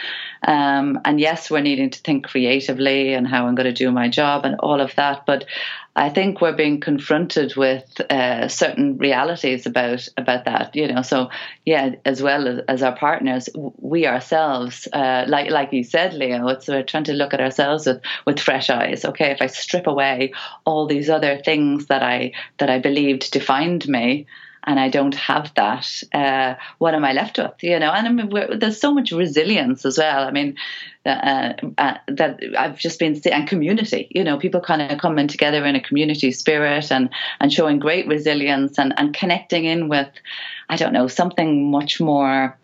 [0.46, 4.08] Um, and yes, we're needing to think creatively and how I'm going to do my
[4.08, 5.26] job and all of that.
[5.26, 5.44] But
[5.96, 10.74] I think we're being confronted with uh, certain realities about about that.
[10.74, 11.30] You know, so
[11.66, 16.46] yeah, as well as, as our partners, we ourselves, uh, like like you said, Leo,
[16.48, 19.04] it's we're trying to look at ourselves with with fresh eyes.
[19.04, 20.32] Okay, if I strip away
[20.64, 24.26] all these other things that I that I believed defined me
[24.64, 27.52] and I don't have that, uh, what am I left with?
[27.62, 30.26] You know, and I mean, there's so much resilience as well.
[30.26, 30.56] I mean,
[31.06, 34.08] uh, uh, that I've just been and community.
[34.10, 38.06] You know, people kind of coming together in a community spirit and and showing great
[38.06, 40.08] resilience and and connecting in with,
[40.68, 42.56] I don't know, something much more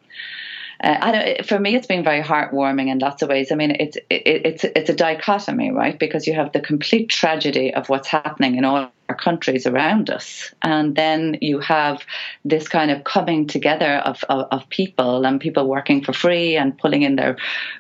[0.82, 3.50] uh, I don't, for me, it's been very heartwarming in lots of ways.
[3.50, 5.98] I mean, it's it, it's it's a dichotomy, right?
[5.98, 10.52] Because you have the complete tragedy of what's happening in all our countries around us,
[10.62, 12.02] and then you have
[12.44, 16.76] this kind of coming together of, of, of people and people working for free and
[16.78, 17.36] pulling in their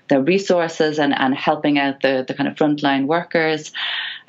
[0.08, 3.72] their resources and, and helping out the the kind of frontline workers.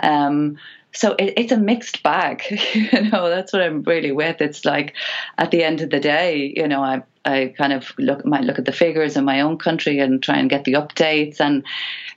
[0.02, 0.58] Um,
[0.94, 4.94] so it, it's a mixed bag you know that's what i'm really with it's like
[5.38, 8.58] at the end of the day you know i I kind of look might look
[8.58, 11.66] at the figures in my own country and try and get the updates and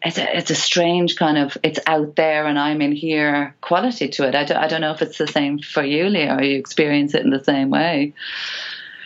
[0.03, 4.09] it's a, it's a strange kind of it's out there and I'm in here quality
[4.09, 4.37] to it.
[4.37, 7.15] I don't, I don't know if it's the same for you, Leo, or you experience
[7.15, 8.15] it in the same way.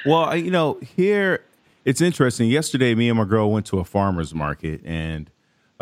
[0.05, 1.43] Well, you know, here
[1.85, 2.49] It's interesting.
[2.51, 5.31] Yesterday, me and my girl went to a farmer's market, and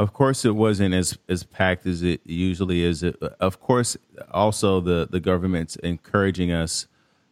[0.02, 3.02] of course, it wasn't as as packed as it usually is.
[3.02, 3.96] It, of course,
[4.30, 6.86] also the the government's encouraging us.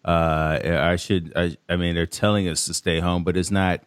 [0.04, 1.32] Uh, I should.
[1.36, 3.82] I, I mean, they're telling us to stay home, but it's not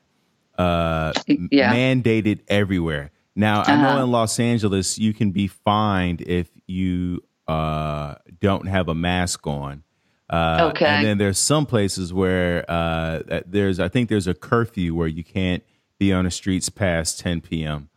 [0.58, 1.74] uh, yeah.
[1.74, 3.12] mandated everywhere.
[3.36, 3.72] Now, uh-huh.
[3.72, 4.04] I know uh-huh.
[4.04, 9.84] in Los Angeles, you can be fined if you uh, don't have a mask on.
[10.30, 10.86] Uh, okay.
[10.86, 15.24] And then there's some places where uh, there's, I think there's a curfew where you
[15.24, 15.64] can't
[16.00, 17.90] be on the streets past 10 p.m.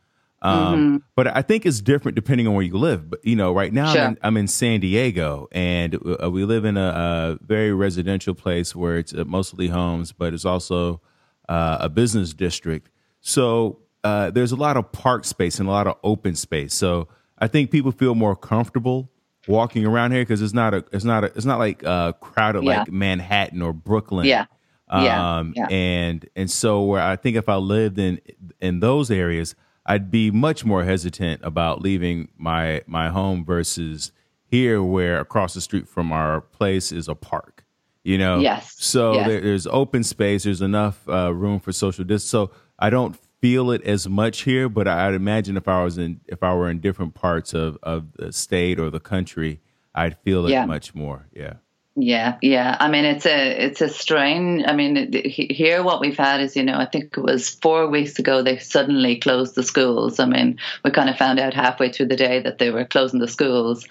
[0.47, 0.97] Um, mm-hmm.
[1.17, 3.11] But I think it's different depending on where you live.
[3.11, 4.03] But you know, right now sure.
[4.03, 8.35] I'm, in, I'm, in, San Diego, and uh, we live in a, a, very residential
[8.35, 11.01] place where it's uh, mostly homes, but it's also
[11.49, 12.91] uh, a business district.
[13.21, 16.75] So uh, there's a lot of park space and a lot of open space.
[16.75, 19.11] So I think people feel more comfortable
[19.49, 22.63] walking around here because it's not a it's not a it's not like uh, crowded
[22.63, 22.79] yeah.
[22.81, 24.27] like Manhattan or Brooklyn.
[24.27, 24.47] Yeah.
[24.89, 25.67] Um, yeah.
[25.69, 28.21] and and so where I think if I lived in
[28.61, 34.12] in those areas, I'd be much more hesitant about leaving my my home versus
[34.49, 37.64] here, where across the street from our place is a park.
[38.03, 38.77] You know, yes.
[38.79, 39.29] So yes.
[39.29, 40.44] There, there's open space.
[40.44, 42.31] There's enough uh, room for social distance.
[42.31, 46.20] So I don't feel it as much here, but I'd imagine if I was in
[46.27, 49.61] if I were in different parts of of the state or the country,
[49.94, 50.66] I'd feel it yeah.
[50.66, 51.29] much more.
[51.33, 51.55] Yeah.
[51.99, 52.77] Yeah, yeah.
[52.79, 54.67] I mean, it's a it's a strain.
[54.67, 58.19] I mean, here what we've had is, you know, I think it was four weeks
[58.19, 60.21] ago they suddenly closed the schools.
[60.21, 63.19] I mean, we kind of found out halfway through the day that they were closing
[63.19, 63.87] the schools,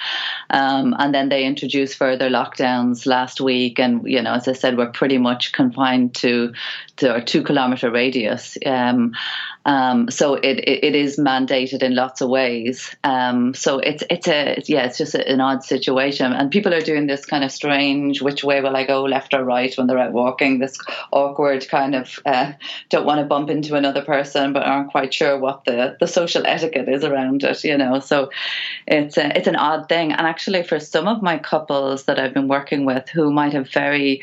[0.51, 3.79] um, and then they introduced further lockdowns last week.
[3.79, 6.53] And you know, as I said, we're pretty much confined to
[6.97, 8.55] to our two kilometer radius.
[8.67, 9.13] Um,
[9.65, 12.95] um, so it, it, it is mandated in lots of ways.
[13.03, 17.07] Um, so it's it's a yeah, it's just an odd situation, and people are doing
[17.07, 20.13] this kind of strange which way will I go, left or right, when they're out
[20.13, 20.59] walking.
[20.59, 20.77] This
[21.11, 22.53] awkward kind of uh,
[22.89, 26.45] don't want to bump into another person, but aren't quite sure what the the social
[26.45, 27.63] etiquette is around it.
[27.63, 28.29] You know, so
[28.87, 30.11] it's a, it's an odd thing.
[30.11, 33.69] And actually, for some of my couples that I've been working with who might have
[33.71, 34.21] very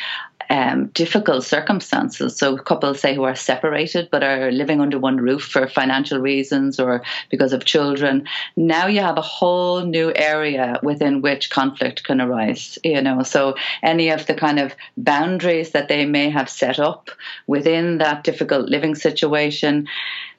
[0.52, 2.36] um, difficult circumstances.
[2.36, 6.78] So couples say who are separated but are living under one roof for financial reasons
[6.78, 8.28] or because of children.
[8.54, 12.78] Now you have a whole new area within which conflict can arise.
[12.84, 17.10] You know, so any of the kind of boundaries that they may have set up
[17.46, 19.88] within that difficult living situation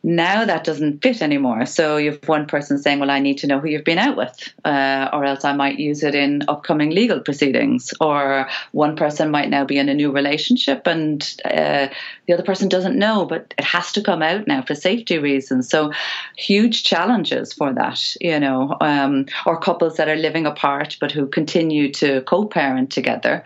[0.03, 1.65] now that doesn't fit anymore.
[1.65, 4.17] So you have one person saying, "Well, I need to know who you've been out
[4.17, 9.31] with, uh, or else I might use it in upcoming legal proceedings." Or one person
[9.31, 11.87] might now be in a new relationship, and uh,
[12.27, 15.69] the other person doesn't know, but it has to come out now for safety reasons.
[15.69, 15.91] So
[16.37, 21.27] huge challenges for that, you know, um, or couples that are living apart but who
[21.27, 23.43] continue to co-parent together.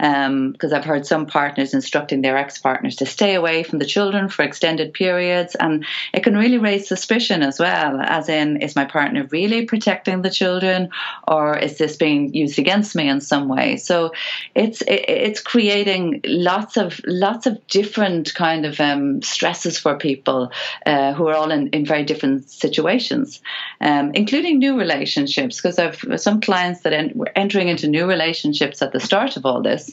[0.00, 4.30] Because um, I've heard some partners instructing their ex-partners to stay away from the children
[4.30, 5.84] for extended periods and
[6.14, 10.30] it can really raise suspicion as well, as in, is my partner really protecting the
[10.30, 10.88] children,
[11.28, 13.76] or is this being used against me in some way?
[13.76, 14.12] So
[14.54, 20.50] it's it, it's creating lots of lots of different kind of um, stresses for people
[20.86, 23.40] uh, who are all in, in very different situations,
[23.80, 25.56] um, including new relationships.
[25.56, 29.44] Because I've some clients that en- were entering into new relationships at the start of
[29.44, 29.89] all this,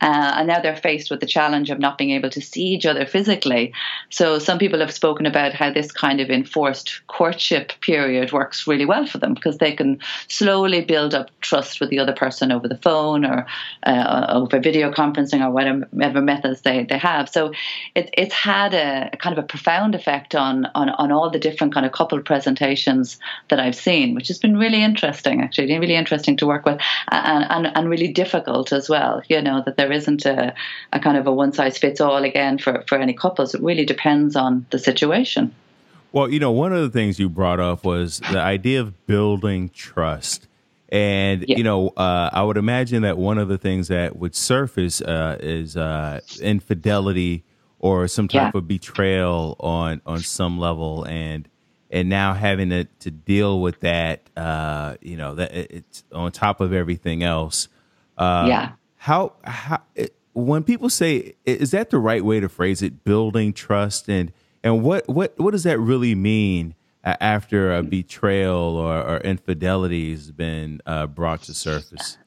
[0.00, 2.86] uh, and now they're faced with the challenge of not being able to see each
[2.86, 3.72] other physically.
[4.10, 8.86] So some people have spoken about how this kind of enforced courtship period works really
[8.86, 12.68] well for them because they can slowly build up trust with the other person over
[12.68, 13.46] the phone or
[13.84, 17.28] uh, over video conferencing or whatever methods they, they have.
[17.28, 17.52] So
[17.94, 21.38] it, it's had a, a kind of a profound effect on, on, on all the
[21.38, 25.96] different kind of couple presentations that I've seen, which has been really interesting, actually, really
[25.96, 26.80] interesting to work with
[27.10, 29.22] and, and, and really difficult as well.
[29.28, 30.54] You know, that there isn't a,
[30.92, 33.54] a kind of a one size fits all again for, for any couples.
[33.54, 35.54] It really depends on the situation.
[36.10, 39.68] Well, you know, one of the things you brought up was the idea of building
[39.68, 40.48] trust.
[40.90, 41.58] And, yeah.
[41.58, 45.36] you know, uh, I would imagine that one of the things that would surface uh,
[45.38, 47.44] is uh, infidelity
[47.78, 48.58] or some type yeah.
[48.58, 51.04] of betrayal on, on some level.
[51.04, 51.46] And,
[51.90, 56.62] and now having to, to deal with that, uh, you know, that it's on top
[56.62, 57.68] of everything else.
[58.16, 58.72] Uh, yeah.
[58.98, 59.80] How, how,
[60.34, 63.04] when people say, is that the right way to phrase it?
[63.04, 64.32] Building trust and,
[64.62, 70.30] and what what what does that really mean after a betrayal or, or infidelity has
[70.30, 72.18] been uh, brought to surface?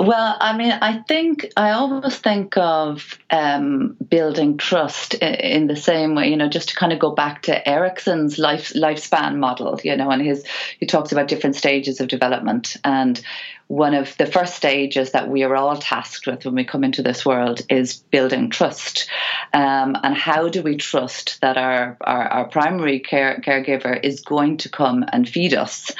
[0.00, 6.14] Well, I mean, I think I always think of um, building trust in, the same
[6.14, 9.96] way, you know, just to kind of go back to Erikson's life lifespan model, you
[9.96, 10.44] know, and his
[10.78, 13.20] he talks about different stages of development, and
[13.68, 17.02] one of the first stages that we are all tasked with when we come into
[17.02, 19.08] this world is building trust.
[19.52, 24.56] Um, and how do we trust that our, our, our, primary care, caregiver is going
[24.58, 25.90] to come and feed us?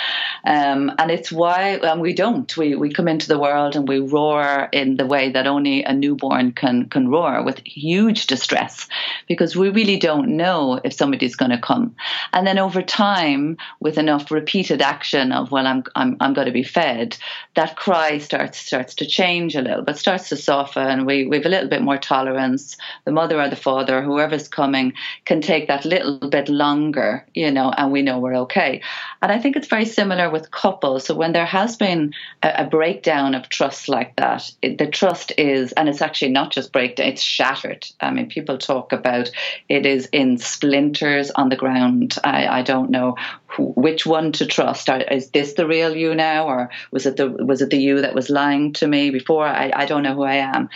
[0.47, 2.55] Um, and it's why and we don't.
[2.57, 5.93] We, we come into the world and we roar in the way that only a
[5.93, 8.89] newborn can, can roar with huge distress
[9.27, 11.95] because we really don't know if somebody's going to come.
[12.33, 16.53] And then over time, with enough repeated action of, well, I'm, I'm, I'm going to
[16.53, 17.19] be fed,
[17.59, 21.05] that cry starts, starts to change a little but starts to soften.
[21.07, 22.77] We, we have a little bit more tolerance.
[23.05, 24.93] The mother or the father, whoever's coming,
[25.25, 28.81] can take that little bit longer, you know, and we know we're okay.
[29.23, 31.07] And I think it's very similar with couples.
[31.07, 35.33] So when there has been a, a breakdown of trust like that, it, the trust
[35.37, 37.85] is, and it's actually not just breakdown, it's shattered.
[38.01, 39.33] I mean, people talk about
[39.69, 42.19] it is in splinters on the ground.
[42.23, 43.17] I, I don't know
[43.57, 44.89] which one to trust.
[45.11, 48.15] Is this the real you now, or was it the was it the you that
[48.15, 49.47] was lying to me before?
[49.47, 50.69] I, I don't know who I am.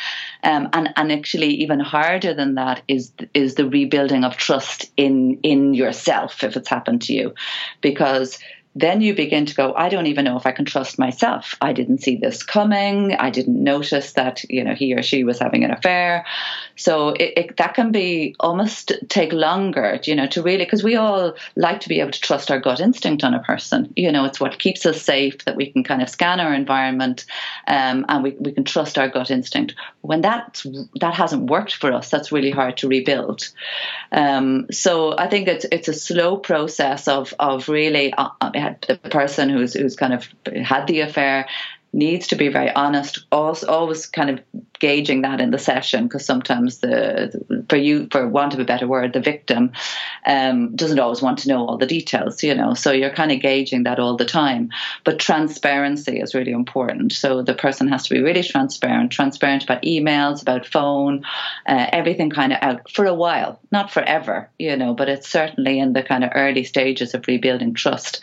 [0.42, 5.40] Um, and and actually, even harder than that is is the rebuilding of trust in
[5.42, 7.34] in yourself if it's happened to you,
[7.80, 8.38] because
[8.74, 11.56] then you begin to go, I don't even know if I can trust myself.
[11.60, 13.14] I didn't see this coming.
[13.14, 16.24] I didn't notice that, you know, he or she was having an affair.
[16.76, 20.96] So it, it, that can be almost take longer, you know, to really, because we
[20.96, 23.92] all like to be able to trust our gut instinct on a person.
[23.94, 27.26] You know, it's what keeps us safe that we can kind of scan our environment
[27.66, 29.74] um, and we, we can trust our gut instinct.
[30.00, 30.62] When that,
[31.00, 33.50] that hasn't worked for us, that's really hard to rebuild.
[34.10, 38.30] Um, so I think it's, it's a slow process of, of really, uh,
[38.88, 40.28] the person who's who's kind of
[40.64, 41.46] had the affair
[41.92, 44.40] needs to be very honest always, always kind of
[44.82, 48.88] gauging that in the session because sometimes the for you for want of a better
[48.88, 49.70] word the victim
[50.26, 53.40] um, doesn't always want to know all the details you know so you're kind of
[53.40, 54.70] gauging that all the time.
[55.04, 57.12] But transparency is really important.
[57.12, 61.24] So the person has to be really transparent transparent about emails about phone
[61.66, 65.78] uh, everything kind of out for a while not forever you know but it's certainly
[65.78, 68.20] in the kind of early stages of rebuilding trust.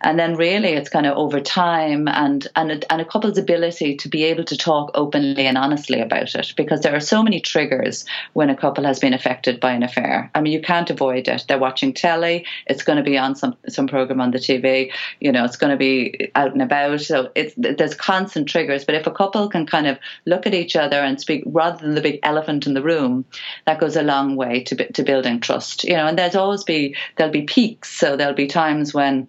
[0.00, 4.08] And then really it's kind of over time and and and a couple's ability to
[4.08, 8.04] be able to talk openly and honestly about it because there are so many triggers
[8.34, 10.30] when a couple has been affected by an affair.
[10.34, 11.46] I mean, you can't avoid it.
[11.48, 12.46] They're watching telly.
[12.66, 14.92] It's going to be on some some program on the TV.
[15.18, 17.00] You know, it's going to be out and about.
[17.00, 18.84] So it's there's constant triggers.
[18.84, 21.94] But if a couple can kind of look at each other and speak rather than
[21.94, 23.24] the big elephant in the room,
[23.66, 25.82] that goes a long way to to building trust.
[25.84, 27.90] You know, and there's always be there'll be peaks.
[27.90, 29.26] So there'll be times when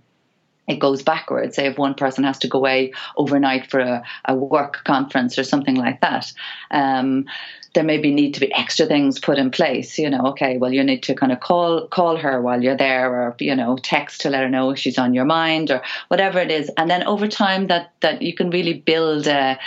[0.71, 1.55] it goes backwards.
[1.55, 5.43] Say if one person has to go away overnight for a, a work conference or
[5.43, 6.31] something like that.
[6.71, 7.25] Um,
[7.73, 9.97] there maybe need to be extra things put in place.
[9.97, 13.09] You know, okay, well, you need to kind of call call her while you're there,
[13.09, 16.51] or you know, text to let her know she's on your mind, or whatever it
[16.51, 16.69] is.
[16.77, 19.57] And then over time, that that you can really build a,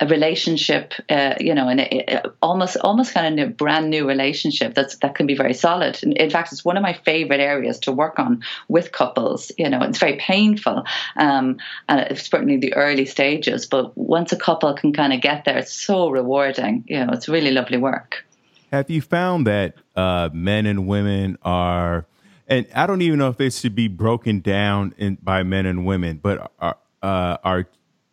[0.00, 4.96] a relationship, uh, you know, and almost almost kind of a brand new relationship that's
[4.96, 6.02] that can be very solid.
[6.02, 9.52] In, in, fact, it's one of my favorite areas to work on with couples.
[9.56, 10.84] You know, it's very painful,
[11.16, 13.66] um, and it's certainly the early stages.
[13.66, 16.84] But once a couple can kind of get there, it's so rewarding.
[16.88, 18.24] You know, it's really lovely work.
[18.72, 22.06] Have you found that uh, men and women are,
[22.48, 25.86] and I don't even know if this should be broken down in, by men and
[25.86, 27.68] women, but are uh, are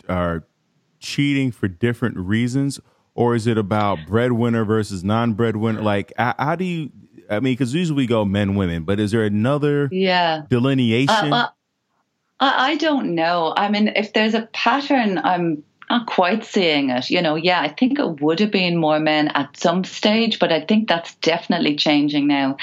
[0.08, 0.44] are
[1.02, 2.80] cheating for different reasons,
[3.14, 5.82] or is it about breadwinner versus non-breadwinner?
[5.82, 6.92] Like, how, how do you?
[7.30, 11.34] I mean, because usually we go men, women, but is there another yeah delineation?
[11.34, 11.50] Uh,
[12.40, 13.54] I don't know.
[13.56, 17.10] I mean, if there's a pattern, I'm not quite seeing it.
[17.10, 20.52] You know, yeah, I think it would have been more men at some stage, but
[20.52, 22.56] I think that's definitely changing now.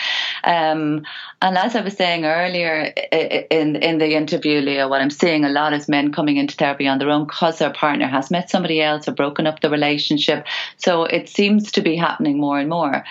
[0.45, 1.05] Um,
[1.43, 2.93] and as I was saying earlier
[3.51, 6.89] in in the interview, Leo, what I'm seeing a lot is men coming into therapy
[6.89, 10.47] on their own because their partner has met somebody else or broken up the relationship.
[10.79, 13.05] So it seems to be happening more and more.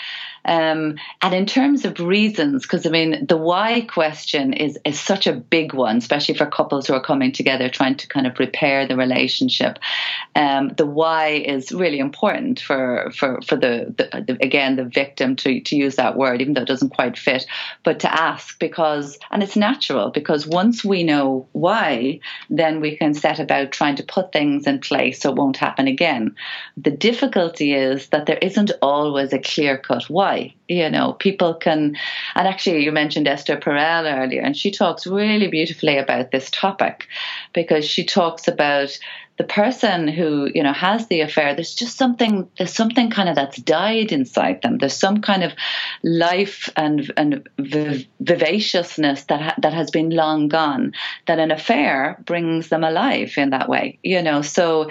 [0.47, 5.27] Um, and in terms of reasons, because I mean, the why question is, is such
[5.27, 8.87] a big one, especially for couples who are coming together trying to kind of repair
[8.87, 9.77] the relationship.
[10.35, 15.35] Um, the why is really important for, for, for the, the, the, again, the victim
[15.37, 17.45] to, to use that word, even though it doesn't quite fit,
[17.83, 22.19] but to ask because, and it's natural because once we know why,
[22.49, 25.87] then we can set about trying to put things in place so it won't happen
[25.87, 26.33] again.
[26.77, 30.36] The difficulty is that there isn't always a clear cut why
[30.67, 31.95] You know, people can,
[32.35, 37.07] and actually, you mentioned Esther Perel earlier, and she talks really beautifully about this topic
[37.53, 38.97] because she talks about
[39.37, 43.35] the person who you know has the affair there's just something there's something kind of
[43.35, 44.77] that's died inside them.
[44.77, 45.53] There's some kind of
[46.03, 47.47] life and and
[48.19, 50.93] vivaciousness that ha- that has been long gone
[51.27, 54.41] that an affair brings them alive in that way you know?
[54.41, 54.89] So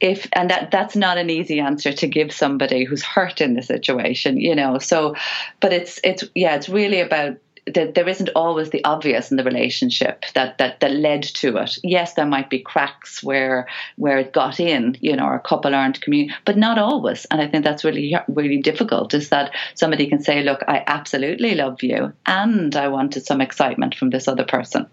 [0.00, 3.62] if and that that's not an easy answer to give somebody who's hurt in the
[3.62, 4.78] situation you know?
[4.78, 5.14] So
[5.60, 7.36] but it's it's yeah it's really about
[7.74, 11.78] that there isn't always the obvious in the relationship that, that that led to it.
[11.82, 13.66] Yes, there might be cracks where
[13.96, 17.24] where it got in, you know, or a couple aren't communicating, but not always.
[17.26, 19.14] And I think that's really really difficult.
[19.14, 23.94] Is that somebody can say, "Look, I absolutely love you, and I wanted some excitement
[23.94, 24.86] from this other person."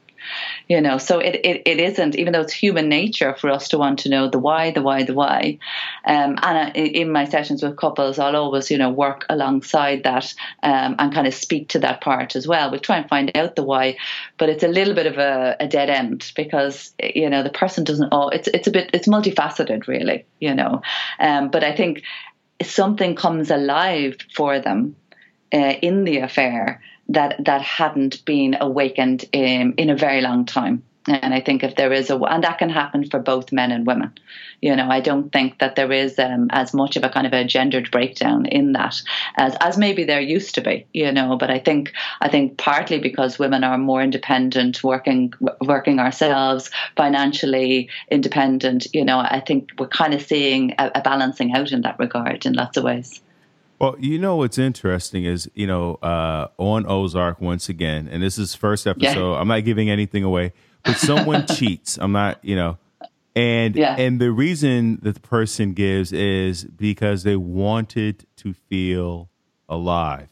[0.68, 3.78] You know so it, it, it isn't even though it's human nature for us to
[3.78, 5.58] want to know the why the why the why.
[6.06, 10.96] Um, and in my sessions with couples i'll always you know work alongside that um,
[11.00, 12.72] and kind of speak to that part as well.
[12.72, 13.98] We try and find out the why
[14.38, 17.84] but it's a little bit of a, a dead end because you know the person
[17.84, 20.82] doesn't oh it's it's a bit it's multifaceted really you know.
[21.20, 22.04] Um, but i think
[22.64, 24.96] something comes alive for them
[25.54, 30.84] uh, in the affair that that hadn't been awakened in, in a very long time.
[31.08, 33.86] And I think if there is a, and that can happen for both men and
[33.86, 34.14] women.
[34.60, 37.34] You know, I don't think that there is um, as much of a kind of
[37.34, 39.00] a gendered breakdown in that
[39.38, 40.88] as as maybe there used to be.
[40.94, 46.00] You know, but I think I think partly because women are more independent, working working
[46.00, 48.88] ourselves, financially independent.
[48.92, 52.48] You know, I think we're kind of seeing a, a balancing out in that regard
[52.48, 53.22] in lots of ways.
[53.80, 58.38] Well, you know what's interesting is you know uh, on Ozark once again, and this
[58.38, 59.34] is first episode.
[59.34, 59.40] Yeah.
[59.40, 60.54] I'm not giving anything away,
[60.84, 61.98] but someone cheats.
[62.00, 62.78] I'm not, you know,
[63.36, 63.96] and yeah.
[63.98, 69.30] and the reason that the person gives is because they wanted to feel
[69.68, 70.30] alive.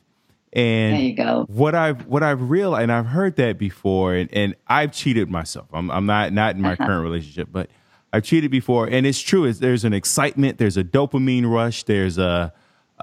[0.53, 1.45] And there you go.
[1.49, 5.67] What I've what I've realized, and I've heard that before, and, and I've cheated myself.
[5.73, 6.85] I'm I'm not not in my uh-huh.
[6.85, 7.69] current relationship, but
[8.13, 9.43] I've cheated before, and it's true.
[9.43, 12.53] Is there's an excitement, there's a dopamine rush, there's a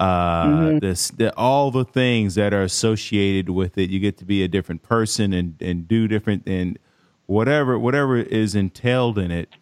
[0.01, 0.79] uh, mm-hmm.
[0.79, 3.91] this the, all the things that are associated with it.
[3.91, 6.79] You get to be a different person and and do different and
[7.27, 9.53] whatever whatever is entailed in it.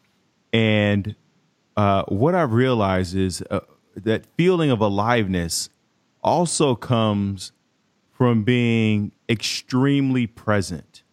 [0.53, 1.15] And
[1.75, 3.59] uh, what I've realized is uh,
[3.97, 5.69] that feeling of aliveness
[6.23, 7.51] also comes
[8.09, 11.03] from being extremely present.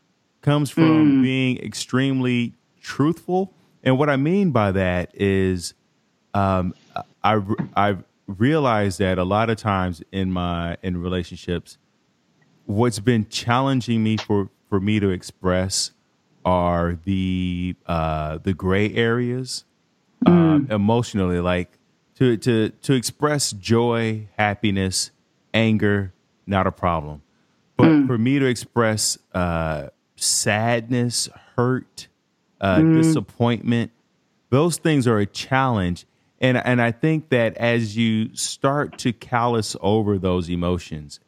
[0.40, 1.22] Comes from mm.
[1.22, 3.52] being extremely truthful.
[3.82, 5.74] And what I mean by that is,
[6.32, 6.74] um,
[7.24, 7.42] I
[7.74, 11.78] I've realized that a lot of times in my in relationships,
[12.66, 15.92] what's been challenging me for for me to express
[16.44, 19.64] are the uh, the gray areas
[20.24, 20.32] mm.
[20.32, 21.78] um, emotionally, like
[22.16, 25.10] to to to express joy, happiness,
[25.54, 26.12] anger,
[26.46, 27.22] not a problem,
[27.76, 28.06] but mm.
[28.06, 32.08] for me to express uh, sadness, hurt,
[32.60, 33.02] uh, mm.
[33.02, 33.90] disappointment,
[34.50, 36.06] those things are a challenge
[36.40, 41.20] and and I think that as you start to callous over those emotions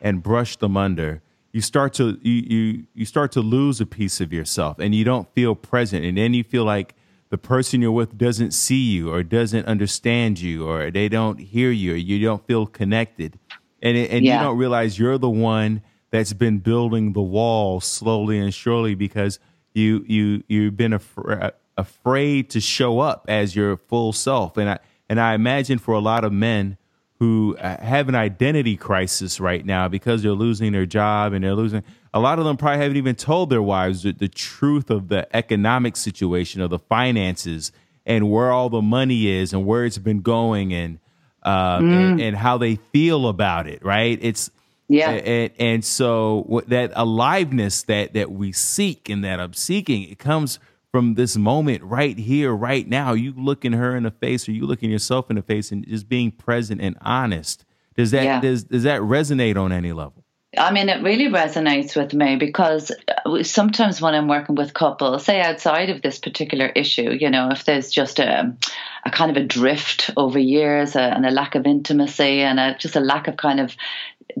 [0.00, 4.20] and brush them under, you start to you you you start to lose a piece
[4.20, 6.94] of yourself, and you don't feel present, and then you feel like
[7.28, 11.70] the person you're with doesn't see you or doesn't understand you or they don't hear
[11.70, 13.38] you or you don't feel connected
[13.82, 14.38] and and yeah.
[14.38, 19.38] you don't realize you're the one that's been building the wall slowly and surely because
[19.74, 24.56] you you you've been afraid afraid to show up as your full self.
[24.56, 26.78] And I and I imagine for a lot of men
[27.18, 31.54] who uh, have an identity crisis right now because they're losing their job and they're
[31.54, 35.08] losing a lot of them probably haven't even told their wives the, the truth of
[35.08, 37.72] the economic situation of the finances
[38.04, 40.98] and where all the money is and where it's been going and
[41.42, 42.10] uh, mm.
[42.12, 44.50] and, and, how they feel about it right it's
[44.88, 50.18] yeah and, and so that aliveness that that we seek and that i'm seeking it
[50.18, 50.58] comes
[50.96, 54.64] from this moment right here, right now, you looking her in the face or you
[54.64, 57.66] looking yourself in the face and just being present and honest.
[57.96, 58.40] Does that yeah.
[58.40, 60.24] does does that resonate on any level?
[60.56, 62.90] I mean, it really resonates with me because
[63.26, 67.50] uh, sometimes when I'm working with couples, say outside of this particular issue, you know,
[67.50, 68.56] if there's just a,
[69.04, 72.74] a kind of a drift over years uh, and a lack of intimacy and a,
[72.78, 73.76] just a lack of kind of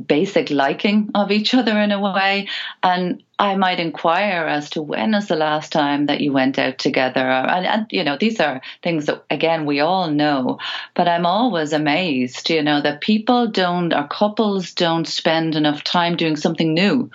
[0.06, 2.48] basic liking of each other in a way.
[2.82, 6.78] And I might inquire as to when is the last time that you went out
[6.78, 7.20] together.
[7.20, 10.58] And, and, you know, these are things that, again, we all know.
[10.94, 16.16] But I'm always amazed, you know, that people don't, or couples don't spend enough time
[16.16, 17.10] doing something new.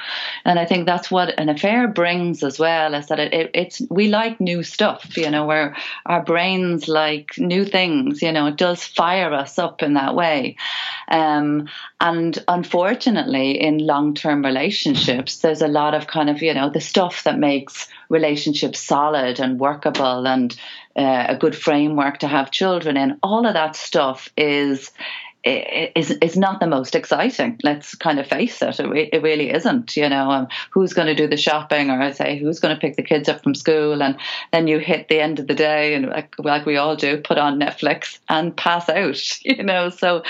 [0.46, 3.82] And I think that's what an affair brings as well, is that it, it, it's,
[3.90, 8.58] we like new stuff, you know, where our brains like new things, you know, it
[8.58, 10.56] does fire us up in that way.
[11.08, 11.68] Um,
[12.00, 16.82] and unfortunately, in long term relationships, there's a lot of kind of, you know, the
[16.82, 20.56] stuff that makes relationships solid and workable and
[20.96, 23.18] uh, a good framework to have children in.
[23.24, 24.92] All of that stuff is
[25.44, 27.60] is is not the most exciting.
[27.64, 28.80] Let's kind of face it.
[28.80, 29.98] It, re- it really isn't.
[29.98, 32.80] You know, um, who's going to do the shopping, or I say, who's going to
[32.80, 34.18] pick the kids up from school, and
[34.52, 37.40] then you hit the end of the day, and like, like we all do, put
[37.40, 39.12] on Netflix and pass out.
[39.52, 40.24] You know, so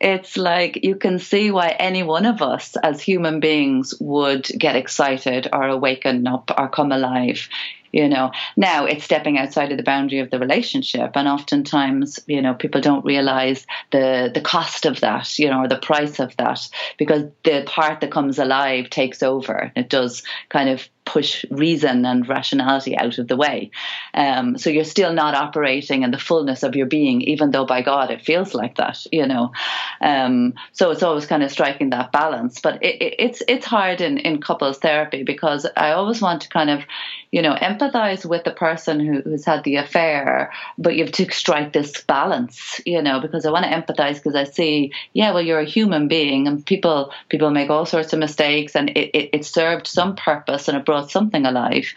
[0.00, 4.76] it's like you can see why any one of us as human beings would get
[4.76, 7.48] excited or awaken up or come alive
[7.96, 8.30] you know.
[8.56, 12.82] Now it's stepping outside of the boundary of the relationship and oftentimes you know people
[12.82, 16.68] don't realize the the cost of that you know or the price of that
[16.98, 19.72] because the part that comes alive takes over.
[19.74, 23.70] It does kind of push reason and rationality out of the way.
[24.12, 27.80] Um, so you're still not operating in the fullness of your being, even though by
[27.80, 29.52] God it feels like that, you know.
[30.00, 32.60] Um, so it's always kind of striking that balance.
[32.60, 36.48] But it, it, it's it's hard in, in couples therapy because I always want to
[36.48, 36.82] kind of,
[37.30, 41.30] you know, empathize with the person who, who's had the affair, but you have to
[41.30, 45.42] strike this balance, you know, because I want to empathize because I see, yeah, well,
[45.42, 49.30] you're a human being and people people make all sorts of mistakes and it, it,
[49.32, 51.92] it served some purpose and it brought brought something alive.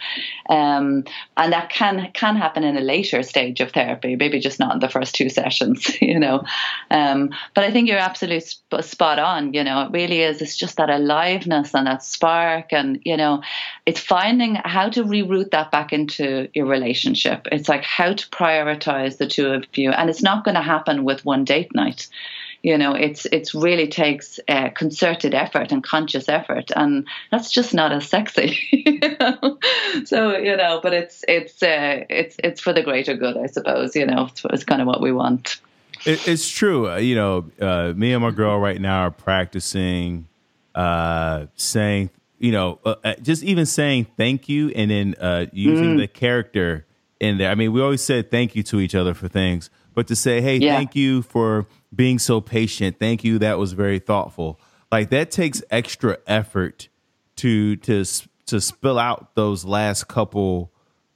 [0.50, 1.06] Um,
[1.38, 4.80] and that can can happen in a later stage of therapy, maybe just not in
[4.80, 6.44] the first two sessions, you know.
[6.92, 8.42] Um, but I think you're absolutely
[8.82, 9.54] spot on.
[9.54, 10.42] You know, it really is.
[10.42, 13.42] It's just that aliveness and that spark, and you know,
[13.86, 17.48] it's finding how to reroute that back into your relationship.
[17.52, 21.06] It's like how to prioritize the two of you, and it's not going to happen
[21.06, 22.08] with one date night
[22.62, 27.74] you know it's it's really takes uh, concerted effort and conscious effort and that's just
[27.74, 29.58] not as sexy you know?
[30.06, 33.96] so you know but it's it's uh, it's it's for the greater good i suppose
[33.96, 35.62] you know it's, it's kind of what we want
[36.06, 40.28] it, it's true uh, you know uh, me and my girl right now are practicing
[40.76, 46.00] uh, saying you know uh, uh, just even saying thank you and then using mm.
[46.00, 46.86] the character
[47.20, 50.08] in there i mean we always said thank you to each other for things but
[50.08, 50.76] to say hey yeah.
[50.76, 53.00] thank you for being so patient.
[53.00, 53.40] Thank you.
[53.40, 54.60] That was very thoughtful.
[54.92, 56.90] Like that takes extra effort
[57.38, 58.04] to to
[58.48, 60.72] to spill out those last couple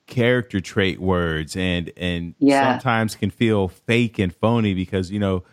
[0.06, 2.74] character trait words and and yeah.
[2.74, 5.44] sometimes can feel fake and phony because you know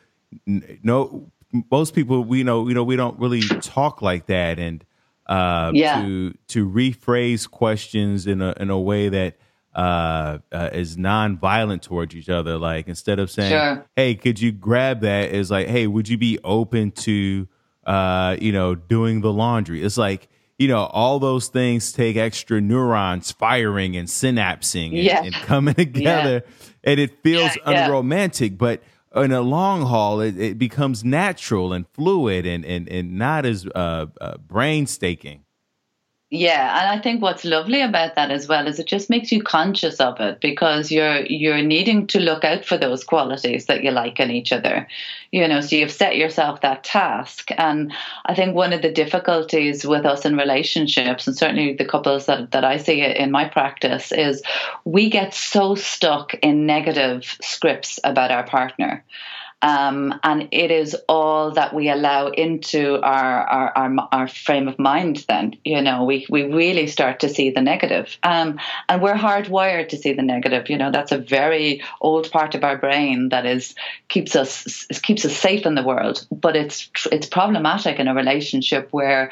[0.83, 1.31] no
[1.71, 4.85] most people we know you know we don't really talk like that and
[5.27, 6.03] uh yeah.
[6.03, 9.37] to to rephrase questions in a in a way that
[9.75, 12.59] uh, uh, is non-violent towards each other.
[12.59, 13.87] Like instead of saying, sure.
[13.97, 17.49] "Hey, could you grab that?" is like, "Hey, would you be open to,
[17.85, 22.61] uh, you know, doing the laundry?" It's like you know, all those things take extra
[22.61, 25.23] neurons firing and synapsing and, yeah.
[25.23, 26.67] and coming together, yeah.
[26.85, 28.83] and it feels yeah, unromantic, but.
[29.13, 33.67] In a long haul, it, it, becomes natural and fluid and and, and not as
[33.67, 35.43] uh, uh, brain staking.
[36.33, 39.43] Yeah, and I think what's lovely about that as well is it just makes you
[39.43, 43.91] conscious of it because you're you're needing to look out for those qualities that you
[43.91, 44.87] like in each other.
[45.33, 47.51] You know, so you've set yourself that task.
[47.59, 47.93] And
[48.27, 52.53] I think one of the difficulties with us in relationships and certainly the couples that,
[52.53, 54.41] that I see in my practice is
[54.85, 59.03] we get so stuck in negative scripts about our partner.
[59.63, 64.79] Um, and it is all that we allow into our, our, our, our, frame of
[64.79, 68.17] mind then you know we, we really start to see the negative.
[68.23, 68.59] Um,
[68.89, 72.65] and we're hardwired to see the negative you know that's a very old part of
[72.65, 73.75] our brain that is
[74.09, 76.27] keeps us keeps us safe in the world.
[76.31, 79.31] But it's it's problematic in a relationship where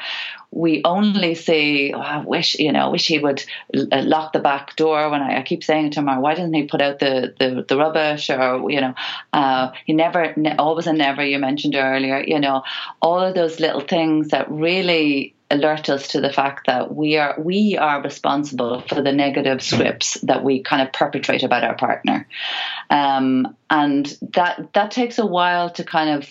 [0.51, 3.43] we only say, oh, I wish, you know, I wish he would
[3.73, 6.63] uh, lock the back door when I, I keep saying to him, why doesn't he
[6.63, 8.95] put out the, the, the rubbish or, you know,
[9.31, 12.63] uh, he never, ne- always and never, you mentioned earlier, you know,
[13.01, 17.35] all of those little things that really alert us to the fact that we are
[17.39, 22.27] we are responsible for the negative scripts that we kind of perpetrate about our partner.
[22.91, 26.29] Um, and that that takes a while to kind of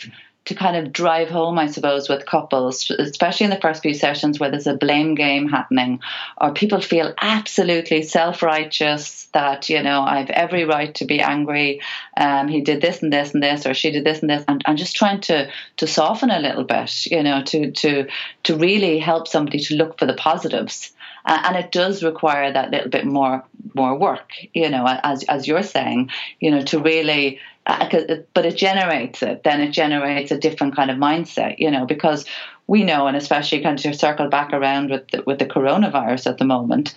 [0.48, 4.40] to kind of drive home, I suppose, with couples, especially in the first few sessions
[4.40, 6.00] where there's a blame game happening,
[6.38, 11.82] or people feel absolutely self righteous that, you know, I've every right to be angry.
[12.16, 14.44] Um, he did this and this and this, or she did this and this.
[14.48, 18.06] And I'm just trying to, to soften a little bit, you know, to, to,
[18.44, 20.92] to really help somebody to look for the positives.
[21.28, 25.46] Uh, and it does require that little bit more more work, you know, as as
[25.46, 26.10] you're saying,
[26.40, 27.86] you know, to really uh,
[28.32, 29.44] but it generates it.
[29.44, 32.24] Then it generates a different kind of mindset, you know, because
[32.66, 36.38] we know, and especially kind of circle back around with the, with the coronavirus at
[36.38, 36.94] the moment,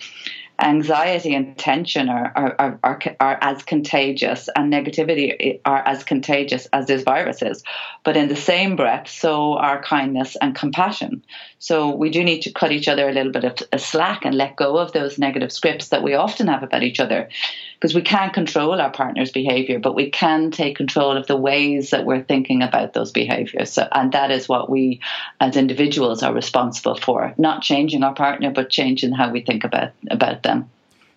[0.58, 6.86] anxiety and tension are, are, are, are, as contagious and negativity are as contagious as
[6.86, 7.62] this virus is.
[8.04, 11.22] But in the same breath, so are kindness and compassion.
[11.62, 14.34] So we do need to cut each other a little bit of a slack and
[14.34, 17.28] let go of those negative scripts that we often have about each other
[17.76, 21.90] because we can't control our partner's behavior, but we can take control of the ways
[21.90, 23.70] that we're thinking about those behaviors.
[23.70, 24.98] So, and that is what we
[25.40, 29.92] as individuals are responsible for, not changing our partner, but changing how we think about,
[30.10, 30.68] about them.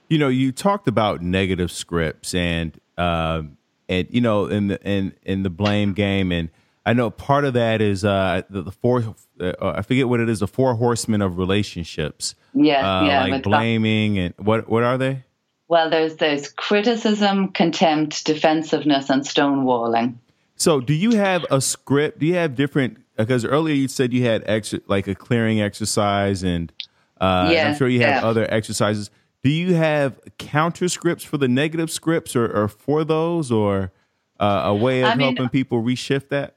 [0.10, 3.42] You know, you talked about negative scripts and, uh,
[3.90, 6.50] and you know, in the in in the blame game, and
[6.86, 9.16] I know part of that is uh, the, the four.
[9.40, 10.40] Uh, I forget what it is.
[10.40, 12.36] The four horsemen of relationships.
[12.54, 13.26] Yeah, uh, yeah.
[13.26, 15.24] Like blaming and what what are they?
[15.68, 20.16] Well, there's there's criticism, contempt, defensiveness, and stonewalling.
[20.56, 22.20] So, do you have a script?
[22.20, 22.98] Do you have different?
[23.18, 26.72] Because earlier you said you had extra, like a clearing exercise, and,
[27.20, 28.28] uh, yeah, I'm sure you have yeah.
[28.28, 29.10] other exercises.
[29.42, 33.92] Do you have counter scripts for the negative scripts, or, or for those, or
[34.40, 36.55] uh, a way of I mean, helping people reshift that?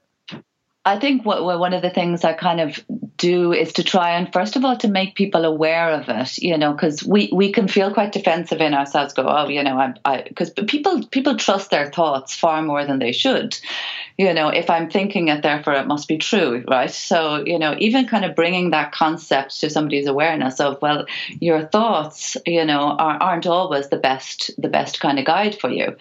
[0.89, 2.82] I think what, what, one of the things I kind of
[3.18, 6.57] do is to try and first of all to make people aware of it you
[6.57, 10.22] know because we we can feel quite defensive in ourselves go oh you know i
[10.22, 13.59] because people people trust their thoughts far more than they should
[14.18, 16.90] you know if i'm thinking it therefore it must be true right?
[16.90, 21.06] So you know even kind of bringing that concept to somebody's awareness of well
[21.40, 25.70] your thoughts you know are, aren't always the best the best kind of guide for
[25.70, 25.96] you.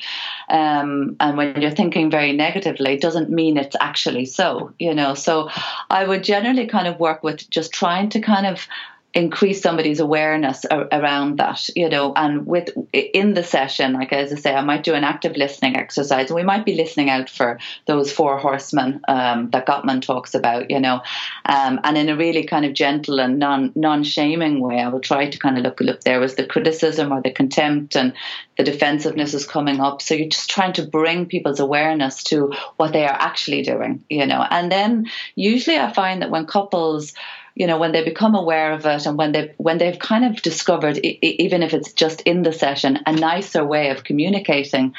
[0.49, 5.13] Um, and when you're thinking very negatively doesn't mean it's actually so you know?
[5.13, 5.49] So
[5.89, 8.67] i would generally kind of work work with just trying to kind of
[9.13, 14.35] increase somebody's awareness around that you know and with in the session like as i
[14.35, 16.29] say i might do an active listening exercise.
[16.29, 20.69] And we might be listening out for those four horsemen um, that gottman talks about
[20.69, 21.01] you know
[21.45, 25.29] um, and in a really kind of gentle and non non-shaming way i will try
[25.29, 28.13] to kind of look look there was the criticism or the contempt and
[28.57, 30.01] the defensiveness is coming up.
[30.01, 34.25] So you're just trying to bring people's awareness to what they are actually doing you
[34.25, 34.45] know.
[34.49, 37.13] And then usually i find that when couples
[37.57, 40.41] you know when they become aware of it and when they when they've kind of
[40.41, 44.93] discovered even if it's just in the session a nicer way of communicating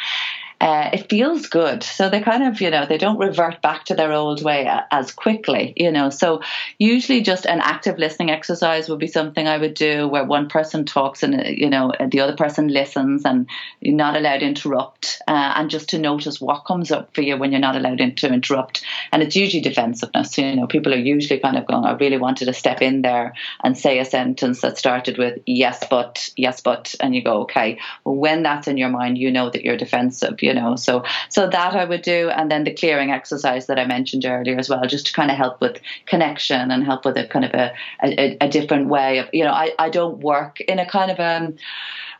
[0.60, 1.84] uh, it feels good.
[1.84, 5.12] So they kind of, you know, they don't revert back to their old way as
[5.12, 6.10] quickly, you know.
[6.10, 6.42] So
[6.78, 10.84] usually just an active listening exercise would be something I would do where one person
[10.84, 13.46] talks and, you know, the other person listens and
[13.80, 17.36] you're not allowed to interrupt uh, and just to notice what comes up for you
[17.36, 18.84] when you're not allowed to interrupt.
[19.12, 22.46] And it's usually defensiveness, you know, people are usually kind of going, I really wanted
[22.46, 26.96] to step in there and say a sentence that started with yes, but, yes, but,
[26.98, 27.78] and you go, okay.
[28.04, 30.76] Well, when that's in your mind, you know that you're defensive you know.
[30.76, 34.58] So so that I would do, and then the clearing exercise that I mentioned earlier
[34.58, 37.52] as well, just to kind of help with connection and help with a kind of
[37.54, 37.72] a,
[38.02, 41.20] a, a different way of, you know, I, I don't work in a kind of
[41.20, 41.56] um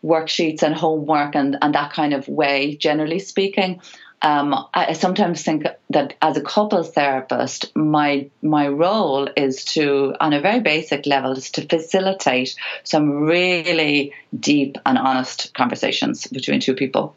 [0.05, 3.81] worksheets and homework and, and that kind of way, generally speaking.
[4.21, 10.33] Um, I sometimes think that as a couples therapist, my my role is to, on
[10.33, 16.75] a very basic level, is to facilitate some really deep and honest conversations between two
[16.75, 17.15] people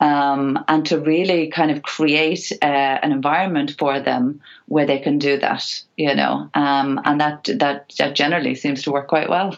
[0.00, 5.18] um, and to really kind of create uh, an environment for them where they can
[5.18, 9.56] do that, you know, um, and that, that that generally seems to work quite well.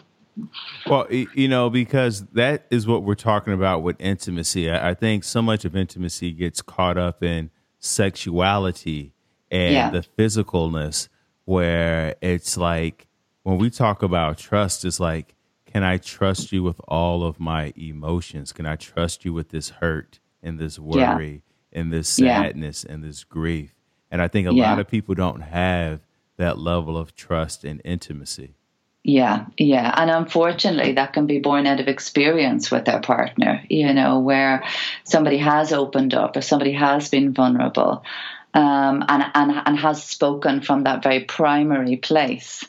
[0.87, 4.71] Well, you know, because that is what we're talking about with intimacy.
[4.71, 9.13] I think so much of intimacy gets caught up in sexuality
[9.51, 9.89] and yeah.
[9.89, 11.09] the physicalness,
[11.43, 13.07] where it's like
[13.43, 15.35] when we talk about trust, it's like,
[15.65, 18.53] can I trust you with all of my emotions?
[18.53, 20.19] Can I trust you with this hurt?
[20.43, 21.79] And this worry yeah.
[21.79, 22.93] and this sadness yeah.
[22.93, 23.73] and this grief.
[24.09, 24.69] And I think a yeah.
[24.69, 26.01] lot of people don't have
[26.37, 28.55] that level of trust and intimacy.
[29.03, 29.91] Yeah, yeah.
[29.95, 34.63] And unfortunately, that can be born out of experience with their partner, you know, where
[35.05, 38.03] somebody has opened up or somebody has been vulnerable
[38.53, 42.63] um, and, and, and has spoken from that very primary place.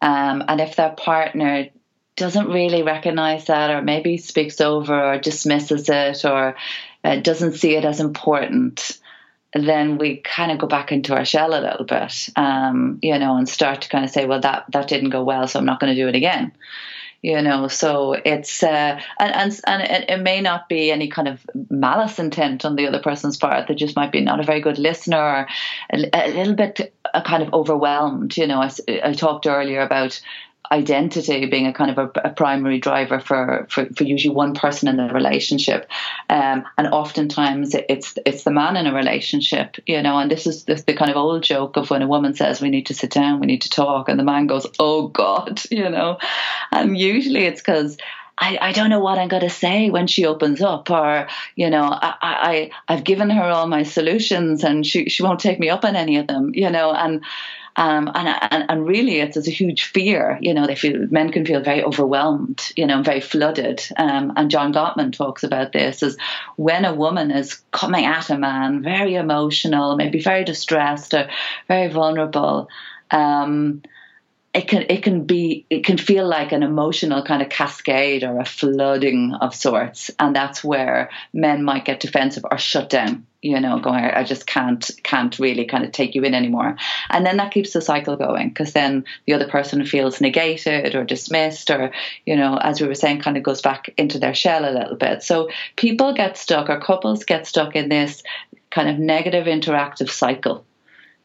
[0.00, 1.68] Um, and if their partner
[2.16, 6.56] doesn't really recognize that or maybe speaks over or dismisses it or
[7.04, 8.98] uh, doesn't see it as important,
[9.52, 13.36] then we kind of go back into our shell a little bit, um, you know,
[13.36, 15.80] and start to kind of say, well, that that didn't go well, so I'm not
[15.80, 16.52] going to do it again.
[17.22, 21.46] You know, so it's uh, and and and it, may not be any kind of
[21.70, 23.66] malice intent on the other person's part.
[23.66, 25.48] They just might be not a very good listener, or
[25.90, 28.36] a, a little bit uh, kind of overwhelmed.
[28.36, 28.70] You know, I,
[29.02, 30.20] I talked earlier about
[30.72, 34.88] identity being a kind of a, a primary driver for, for, for, usually one person
[34.88, 35.88] in the relationship.
[36.30, 40.64] Um, and oftentimes it's it's the man in a relationship, you know, and this is
[40.64, 43.10] the, the, kind of old joke of when a woman says we need to sit
[43.10, 46.18] down, we need to talk, and the man goes, oh God, you know.
[46.72, 47.98] And usually it's because
[48.36, 51.70] I, I don't know what I'm going to say when she opens up, or you
[51.70, 55.70] know, I, I I've given her all my solutions and she she won't take me
[55.70, 57.22] up on any of them, you know, and
[57.76, 60.38] um, and, and, and really, it's, it's a huge fear.
[60.40, 63.82] You know, they feel men can feel very overwhelmed, you know, very flooded.
[63.96, 66.16] Um, and John Gottman talks about this as
[66.56, 71.28] when a woman is coming at a man, very emotional, maybe very distressed or
[71.66, 72.68] very vulnerable.
[73.10, 73.82] Um,
[74.54, 78.38] it can it can be it can feel like an emotional kind of cascade or
[78.38, 83.60] a flooding of sorts, and that's where men might get defensive or shut down you
[83.60, 86.76] know, going, I just can't, can't really kind of take you in anymore.
[87.10, 91.04] And then that keeps the cycle going because then the other person feels negated or
[91.04, 91.92] dismissed or,
[92.24, 94.96] you know, as we were saying, kind of goes back into their shell a little
[94.96, 95.22] bit.
[95.22, 98.22] So people get stuck or couples get stuck in this
[98.70, 100.64] kind of negative interactive cycle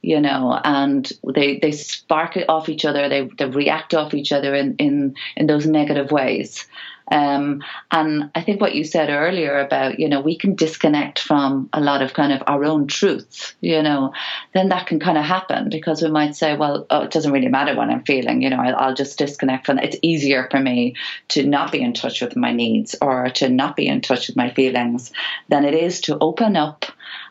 [0.02, 3.10] you know, and they they spark it off each other.
[3.10, 6.66] They they react off each other in in in those negative ways.
[7.12, 11.70] Um, and I think what you said earlier about, you know, we can disconnect from
[11.74, 14.14] a lot of kind of our own truths, you know,
[14.54, 17.48] then that can kind of happen because we might say, well, oh, it doesn't really
[17.48, 19.86] matter what I'm feeling, you know, I'll, I'll just disconnect from it.
[19.86, 20.96] It's easier for me
[21.30, 24.36] to not be in touch with my needs or to not be in touch with
[24.38, 25.12] my feelings
[25.48, 26.86] than it is to open up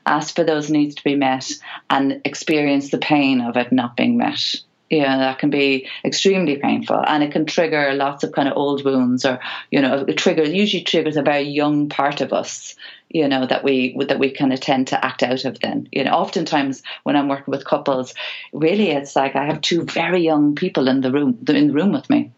[0.09, 1.51] ask for those needs to be met
[1.91, 4.57] and experience the pain of it not being met
[4.91, 8.57] you know, that can be extremely painful and it can trigger lots of kind of
[8.57, 9.39] old wounds or,
[9.71, 12.75] you know, it triggers, usually triggers a very young part of us,
[13.11, 15.89] you know, that we, that we kind of tend to act out of then.
[15.93, 18.15] You know, oftentimes when I'm working with couples,
[18.53, 21.93] really it's like I have two very young people in the room, in the room
[21.93, 22.33] with me,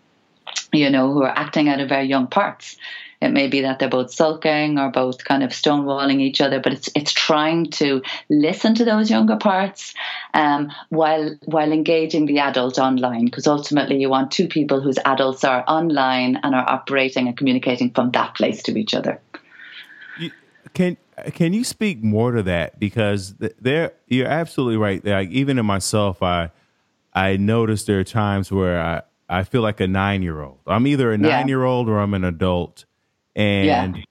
[0.73, 2.77] you know, who are acting out of very young parts
[3.21, 6.73] it may be that they're both sulking or both kind of stonewalling each other, but
[6.73, 9.95] it's it's trying to listen to those younger parts
[10.33, 15.45] um, while while engaging the adult online, because ultimately you want two people whose adults
[15.45, 19.21] are online and are operating and communicating from that place to each other.
[20.73, 20.97] Can
[21.35, 22.79] can you speak more to that?
[22.79, 25.05] Because there, you're absolutely right.
[25.05, 26.51] Like even in myself, I
[27.13, 30.59] I notice there are times where I I feel like a nine year old.
[30.67, 32.85] I'm either a nine year old or I'm an adult,
[33.35, 34.03] and yeah.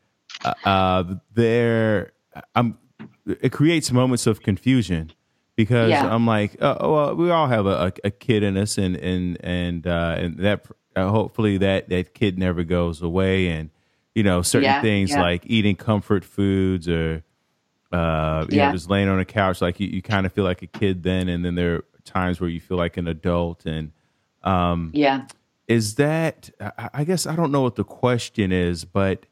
[0.44, 2.14] Uh, uh, there,
[2.56, 2.78] I'm.
[3.26, 5.12] It creates moments of confusion
[5.56, 6.08] because yeah.
[6.08, 9.86] I'm like, oh, well, we all have a, a, kid in us, and and and
[9.86, 10.66] uh, and that
[10.96, 13.70] uh, hopefully that that kid never goes away, and
[14.16, 17.24] you know certain yeah, things like eating comfort foods or
[17.92, 20.62] uh, you know just laying on a couch, like you, you kind of feel like
[20.62, 23.92] a kid then, and then there are times where you feel like an adult, and
[24.44, 25.26] um, yeah,
[25.70, 26.50] is that
[26.94, 29.28] I guess I don't know what the question is, but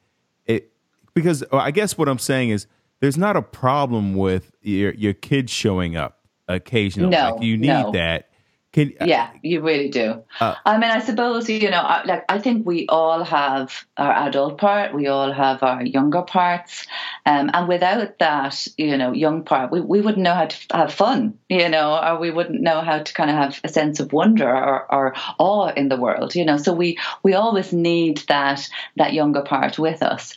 [0.46, 0.72] it
[1.16, 2.68] because I guess what I'm saying is
[3.00, 7.10] there's not a problem with your your kids showing up occasionally.
[7.10, 7.92] No, like you need no.
[7.92, 8.30] that.
[8.78, 10.24] Can, uh, yeah, you really do.
[10.40, 14.60] Uh, I mean, I suppose you know, like I think we all have our adult
[14.60, 16.86] part, we all have our younger parts,
[17.26, 20.94] um, and without that, you know, young part, we, we wouldn't know how to have
[20.94, 24.14] fun, you know, or we wouldn't know how to kind of have a sense of
[24.14, 26.58] wonder or, or awe in the world, you know.
[26.58, 30.36] So we we always need that that younger part with us.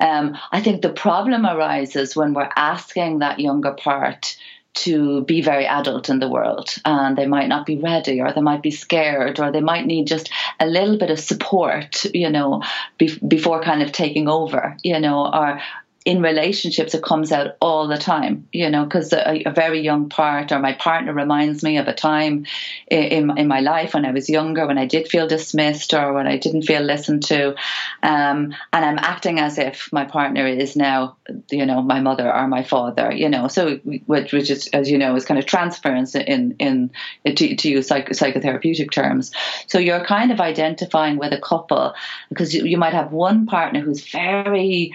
[0.00, 4.38] Um, I think the problem arises when we're asking that younger part
[4.74, 8.40] to be very adult in the world and they might not be ready or they
[8.40, 12.62] might be scared or they might need just a little bit of support you know
[12.96, 15.60] be- before kind of taking over you know or
[16.04, 20.08] in relationships it comes out all the time you know because a, a, very young
[20.08, 22.44] part or my partner reminds me of a time
[22.90, 26.26] in, in my life when i was younger when i did feel dismissed or when
[26.26, 27.54] i didn't feel listened to.
[28.02, 31.16] Um, and i'm acting as if my partner is now
[31.50, 33.48] you know my mother or my father you know.
[33.48, 33.76] So
[34.06, 36.90] which, which is as you know is kind of transference in in
[37.24, 39.32] to, to use psych, psychotherapeutic terms.
[39.66, 41.94] So you're kind of identifying with a couple
[42.28, 44.94] because you, you might have one partner who's very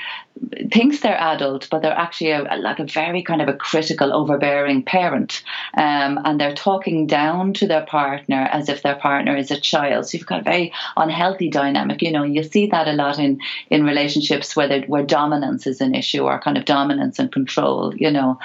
[0.72, 4.84] thinks they're adult, but they're actually a, like a very kind of a critical, overbearing
[4.84, 5.44] parent,
[5.78, 10.08] um, and they're talking down to their partner as if their partner is a child.
[10.08, 12.02] So you've got a very unhealthy dynamic.
[12.02, 15.96] You know, you see that a lot in in relationships where where dominance is an
[15.96, 17.96] issue or kind of dominance and control.
[17.96, 18.40] You know,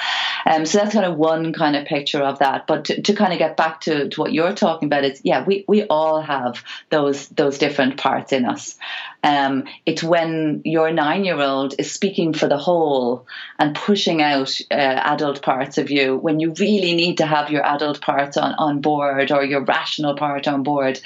[0.47, 2.67] um, so that's kind of one kind of picture of that.
[2.67, 5.45] But to, to kind of get back to, to what you're talking about is, yeah,
[5.45, 8.79] we we all have those those different parts in us.
[9.25, 13.27] Um, it's when your nine year old is speaking for the whole
[13.59, 17.65] and pushing out uh, adult parts of you when you really need to have your
[17.67, 21.01] adult parts on, on board or your rational part on board.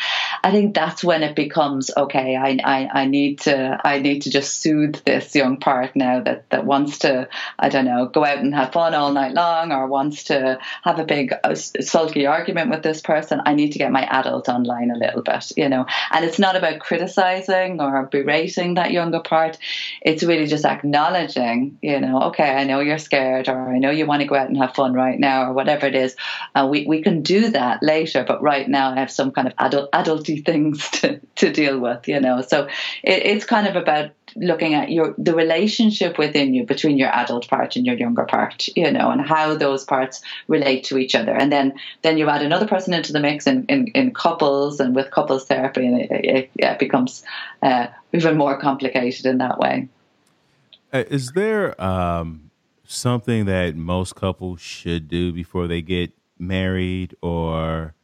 [0.44, 2.36] I think that's when it becomes okay.
[2.36, 6.48] I, I, I need to I need to just soothe this young part now that
[6.50, 9.86] that wants to I don't know go out and have fun all night long or
[9.86, 13.40] wants to have a big uh, sulky argument with this person.
[13.46, 15.86] I need to get my adult online a little bit, you know.
[16.12, 19.56] And it's not about criticizing or berating that younger part.
[20.02, 24.06] It's really just acknowledging, you know, okay, I know you're scared or I know you
[24.06, 26.16] want to go out and have fun right now or whatever it is.
[26.54, 29.54] Uh, we we can do that later, but right now I have some kind of
[29.58, 32.42] adult adulty things to, to deal with, you know.
[32.42, 32.66] So
[33.02, 37.48] it, it's kind of about looking at your the relationship within you between your adult
[37.48, 41.32] part and your younger part, you know, and how those parts relate to each other.
[41.32, 44.94] And then then you add another person into the mix in, in, in couples and
[44.94, 47.22] with couples therapy, and it, it, it becomes
[47.62, 49.88] uh, even more complicated in that way.
[50.96, 52.50] Uh, is there um,
[52.84, 57.94] something that most couples should do before they get married or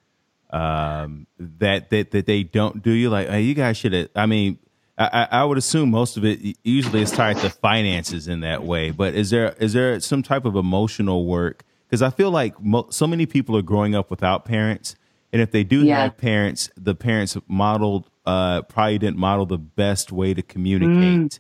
[0.50, 4.58] um, that that that they don't do you like hey, you guys should i mean
[4.98, 8.90] I, I would assume most of it usually is tied to finances in that way
[8.90, 12.88] but is there is there some type of emotional work because i feel like mo-
[12.90, 14.94] so many people are growing up without parents
[15.32, 16.02] and if they do yeah.
[16.02, 21.38] have parents the parents modeled uh, probably didn't model the best way to communicate mm.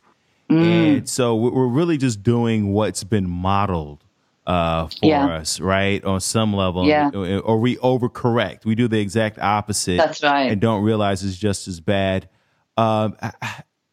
[0.50, 0.98] Mm.
[0.98, 4.04] and so we're really just doing what's been modeled
[4.46, 5.26] uh, for yeah.
[5.36, 6.04] us, right?
[6.04, 7.10] On some level, yeah.
[7.10, 8.64] or we overcorrect.
[8.64, 9.98] We do the exact opposite.
[9.98, 12.28] That's right, and don't realize it's just as bad.
[12.76, 13.16] Um,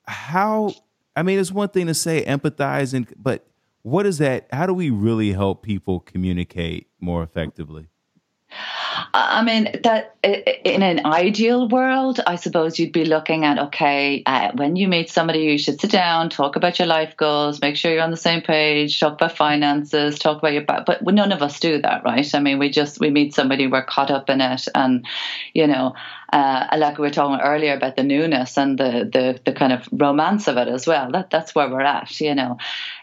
[0.07, 0.73] how?
[1.15, 3.45] I mean, it's one thing to say empathize, and but
[3.83, 4.47] what is that?
[4.51, 7.87] How do we really help people communicate more effectively?
[9.13, 14.51] I mean, that in an ideal world, I suppose you'd be looking at okay, uh,
[14.55, 17.91] when you meet somebody, you should sit down, talk about your life goals, make sure
[17.91, 20.63] you're on the same page, talk about finances, talk about your.
[20.63, 20.85] back.
[20.85, 22.33] But none of us do that, right?
[22.33, 25.05] I mean, we just we meet somebody, we're caught up in it, and
[25.53, 25.93] you know,
[26.33, 29.87] uh, like we were talking earlier about the newness and the, the the kind of
[29.91, 31.11] romance of it as well.
[31.11, 32.19] That that's where we're at.
[32.19, 32.57] You know,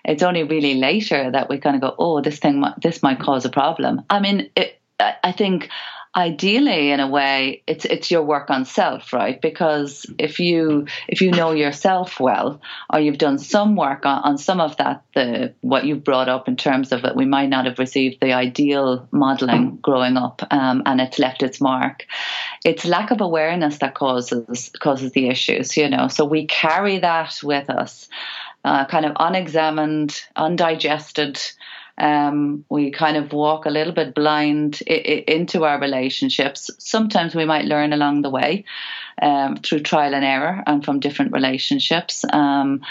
[0.05, 3.45] it's only really later that we kind of go, oh, this thing, this might cause
[3.45, 4.03] a problem.
[4.11, 5.69] I mean, it, I think
[6.17, 9.41] ideally in a way it's it's your work on self right?
[9.41, 14.39] Because if you if you know yourself well or you've done some work on, on
[14.39, 17.67] some of that the what you've brought up in terms of that we might not
[17.67, 22.07] have received the ideal modeling growing up um, and it's left its mark.
[22.65, 26.09] It's lack of awareness that causes causes the issues you know?
[26.09, 28.09] So we carry that with us
[28.65, 31.39] uh, kind of unexamined undigested
[31.99, 36.71] um, we kind of walk a little bit blind I- I into our relationships.
[36.79, 38.65] Sometimes we might learn along the way
[39.23, 42.25] um, through trial and error and from different relationships.
[42.33, 42.83] Um,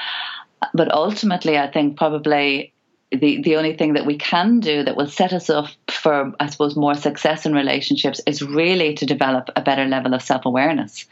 [0.74, 2.74] but ultimately, I think probably
[3.12, 6.48] the, the only thing that we can do that will set us up for, I
[6.48, 11.06] suppose, more success in relationships is really to develop a better level of self awareness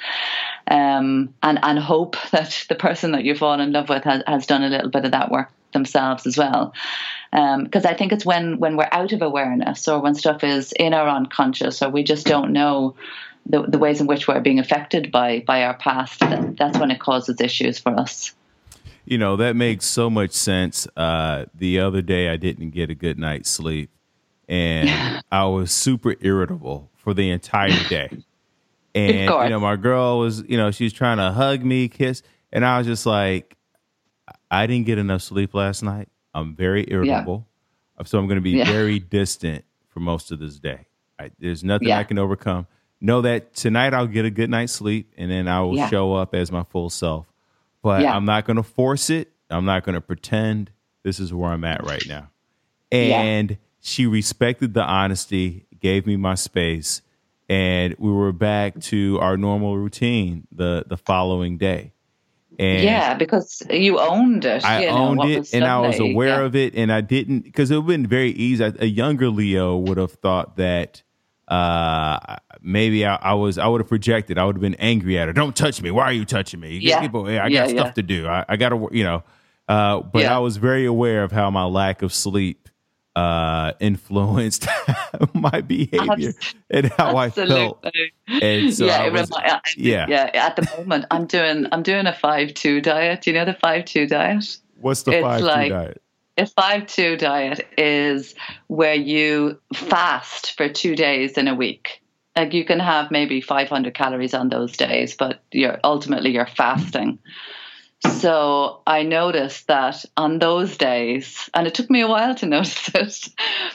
[0.68, 4.48] um, and, and hope that the person that you fall in love with has, has
[4.48, 6.74] done a little bit of that work themselves as well
[7.34, 10.72] because um, I think it's when when we're out of awareness or when stuff is
[10.74, 12.96] in our unconscious or we just don't know
[13.48, 16.92] the, the ways in which we're being affected by by our past that, that's when
[16.92, 18.36] it causes issues for us.
[19.06, 20.88] You know that makes so much sense.
[20.96, 23.90] Uh, the other day i didn't get a good night's sleep
[24.48, 28.10] and i was super irritable for the entire day.
[28.94, 32.22] And you know my girl was you know she was trying to hug me kiss
[32.52, 33.58] and i was just like
[34.52, 37.48] i didn't get enough sleep last night I'm very irritable.
[37.98, 38.06] Yeah.
[38.06, 38.66] So I'm going to be yeah.
[38.66, 40.88] very distant for most of this day.
[41.20, 42.00] I, there's nothing yeah.
[42.00, 42.68] I can overcome.
[43.00, 46.34] Know that tonight I'll get a good night's sleep and then I will show up
[46.34, 47.28] as my full self.
[47.82, 49.32] But I'm not going to force it.
[49.50, 50.72] I'm not going to pretend
[51.04, 52.30] this is where I'm at right now.
[52.92, 57.02] And she respected the honesty, gave me my space,
[57.50, 61.93] and we were back to our normal routine the the following day.
[62.60, 64.64] And yeah, because you owned it.
[64.64, 66.46] I owned know, it, and I was aware yeah.
[66.46, 68.64] of it, and I didn't because it would have been very easy.
[68.64, 71.02] A younger Leo would have thought that
[71.48, 74.38] uh, maybe I, I, was I would have projected.
[74.38, 75.34] I would have been angry at her.
[75.34, 75.92] Don't touch me.
[75.92, 76.78] Why are you touching me?
[76.78, 77.02] Yeah.
[77.02, 78.28] People, I got yeah, stuff to do.
[78.28, 79.24] I, I got to, you know.
[79.68, 82.70] Uh, but I was very aware of how my lack of sleep
[83.16, 84.68] uh, influenced
[85.34, 86.34] my behavior
[86.70, 87.56] and how Absolutely.
[87.56, 87.86] I felt.
[88.42, 90.32] And so yeah, was, I, yeah, yeah.
[90.34, 93.22] At the moment, I'm doing I'm doing a five two diet.
[93.22, 94.58] Do you know the five two diet?
[94.80, 96.02] What's the five like, two diet?
[96.38, 98.34] A five two diet is
[98.68, 102.02] where you fast for two days in a week.
[102.36, 107.20] Like you can have maybe 500 calories on those days, but you're ultimately you're fasting.
[108.06, 112.90] So I noticed that on those days, and it took me a while to notice
[112.94, 113.28] it,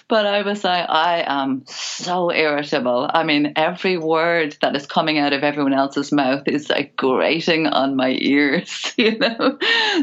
[0.08, 3.10] but I was like, I am so irritable.
[3.12, 7.66] I mean, every word that is coming out of everyone else's mouth is like grating
[7.66, 9.58] on my ears, you know.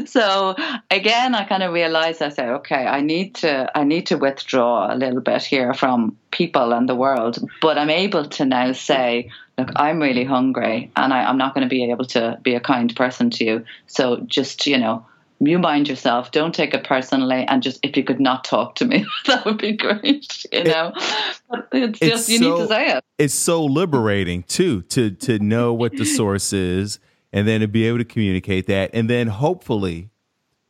[0.06, 0.54] So
[0.90, 4.92] again, I kind of realized I said, okay, I need to, I need to withdraw
[4.92, 9.30] a little bit here from people and the world, but I'm able to now say,
[9.58, 12.60] look, I'm really hungry and I, I'm not going to be able to be a
[12.60, 13.64] kind person to you.
[13.86, 15.04] So just, you know,
[15.40, 16.30] you mind yourself.
[16.30, 19.58] Don't take it personally, and just if you could not talk to me, that would
[19.58, 20.46] be great.
[20.50, 23.04] You know, it's, it's just you so, need to say it.
[23.18, 26.98] It's so liberating too to to know what the source is,
[27.32, 30.08] and then to be able to communicate that, and then hopefully,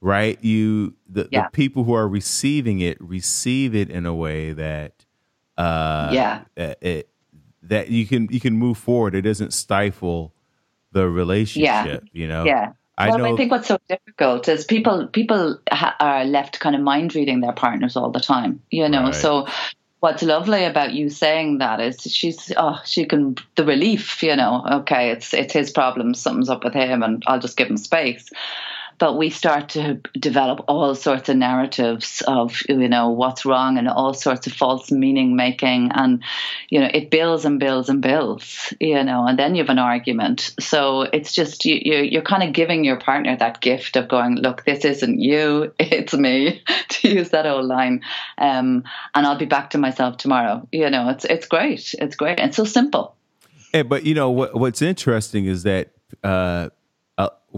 [0.01, 1.45] right, you the, yeah.
[1.45, 5.05] the people who are receiving it receive it in a way that,
[5.57, 7.09] uh, yeah, it,
[7.69, 9.15] that you can you can move forward.
[9.15, 10.33] It doesn't stifle
[10.93, 11.69] the relationship.
[11.87, 11.99] Yeah.
[12.13, 12.45] You know.
[12.45, 12.73] Yeah.
[12.99, 13.35] I well, know.
[13.35, 17.41] I think what's so difficult is people people ha- are left kind of mind reading
[17.41, 18.63] their partners all the time.
[18.71, 19.15] You know, right.
[19.15, 19.47] so
[20.01, 24.23] what's lovely about you saying that is she's oh she can the relief.
[24.23, 26.15] You know, okay, it's it's his problem.
[26.15, 28.31] Something's up with him, and I'll just give him space
[28.99, 33.89] but we start to develop all sorts of narratives of you know what's wrong and
[33.89, 35.91] all sorts of false meaning making.
[35.95, 36.23] And
[36.71, 39.79] you know it builds and builds and builds you know and then you have an
[39.79, 40.55] argument.
[40.61, 44.37] So it's just you, you you're kind of giving your partner that gift of going
[44.37, 48.03] look this isn't you it's me to use that old line.
[48.39, 48.85] Um,
[49.15, 50.67] and I'll be back to myself tomorrow.
[50.73, 51.95] You know it's it's great.
[51.99, 52.41] It's great.
[52.41, 53.15] And so simple.
[53.75, 55.91] Yeah, but you know what what's interesting is that
[56.25, 56.71] uh,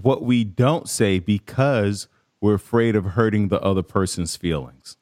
[0.02, 2.08] what we don't say because
[2.40, 4.96] we're afraid of hurting the other person's feelings.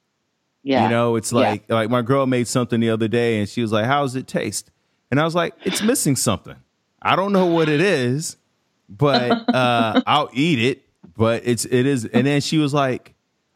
[0.63, 0.85] Yeah.
[0.85, 1.77] You know, it's like yeah.
[1.77, 4.27] like my girl made something the other day and she was like, "How does it
[4.27, 4.73] taste?"
[5.13, 6.57] And I was like, "It's missing something.
[7.01, 8.37] I don't know what it is,
[8.89, 10.83] but uh, I'll eat it.
[11.17, 13.15] But it's it is." And then she was like,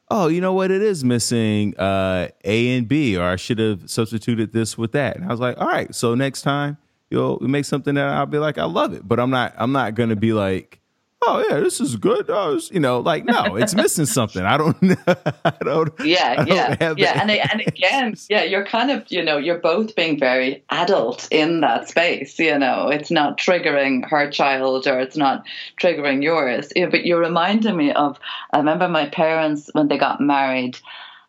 [0.09, 0.71] "Oh, you know what?
[0.71, 5.17] It is missing uh, A and B, or I should have substituted this with that."
[5.17, 6.79] And I was like, "All right, so next time
[7.11, 9.97] you'll make something that I'll be like, I love it, but I'm not I'm not
[9.97, 10.80] gonna be like."
[11.27, 12.27] Oh yeah, this is good.
[12.29, 14.45] Oh, you know, like no, it's missing something.
[14.45, 14.77] I don't,
[15.45, 15.93] I don't.
[16.01, 17.21] Yeah, I yeah, don't yeah.
[17.21, 21.61] And and again, yeah, you're kind of, you know, you're both being very adult in
[21.61, 22.39] that space.
[22.39, 25.47] You know, it's not triggering her child or it's not
[25.81, 26.73] triggering yours.
[26.75, 28.19] Yeah, but you're reminding me of.
[28.53, 30.79] I remember my parents when they got married.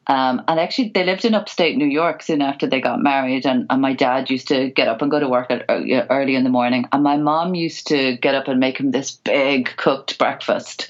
[0.07, 3.45] Um, and actually, they lived in upstate New York soon after they got married.
[3.45, 6.43] And, and my dad used to get up and go to work at, early in
[6.43, 6.85] the morning.
[6.91, 10.89] And my mom used to get up and make him this big cooked breakfast.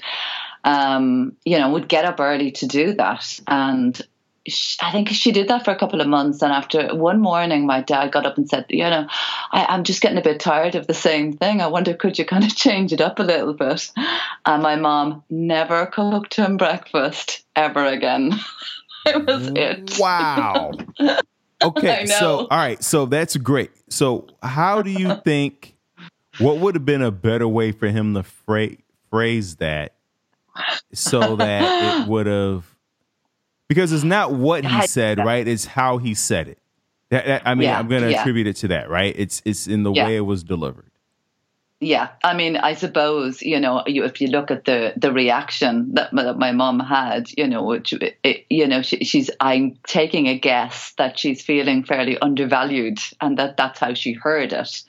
[0.64, 3.40] Um, you know, would get up early to do that.
[3.46, 4.00] And
[4.46, 6.42] she, I think she did that for a couple of months.
[6.42, 9.06] And after one morning, my dad got up and said, You know,
[9.52, 11.60] I, am just getting a bit tired of the same thing.
[11.60, 13.90] I wonder, could you kind of change it up a little bit?
[14.44, 18.32] And my mom never cooked him breakfast ever again.
[19.06, 19.98] it was it.
[19.98, 20.72] Wow.
[21.64, 23.70] Okay, so all right, so that's great.
[23.88, 25.76] So how do you think
[26.38, 28.76] what would have been a better way for him to fra-
[29.10, 29.94] phrase that
[30.92, 32.64] so that it would have
[33.68, 35.46] because it's not what he said, right?
[35.46, 36.58] It's how he said it.
[37.10, 38.20] That, that, I mean, yeah, I'm going to yeah.
[38.20, 39.14] attribute it to that, right?
[39.16, 40.06] It's it's in the yeah.
[40.06, 40.90] way it was delivered.
[41.84, 45.94] Yeah, I mean, I suppose you know, you, if you look at the the reaction
[45.94, 50.28] that, that my mom had, you know, which it, you know, she, she's I'm taking
[50.28, 54.84] a guess that she's feeling fairly undervalued, and that that's how she heard it.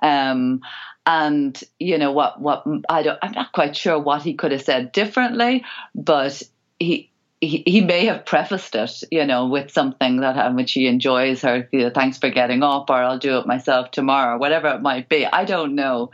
[0.00, 0.62] Um,
[1.04, 4.62] and you know what what I don't I'm not quite sure what he could have
[4.62, 6.42] said differently, but
[6.78, 7.10] he
[7.40, 11.42] he, he may have prefaced it, you know, with something that um, which he enjoys
[11.44, 14.82] or you know, thanks for getting up or I'll do it myself tomorrow, whatever it
[14.82, 15.26] might be.
[15.26, 16.10] I don't know.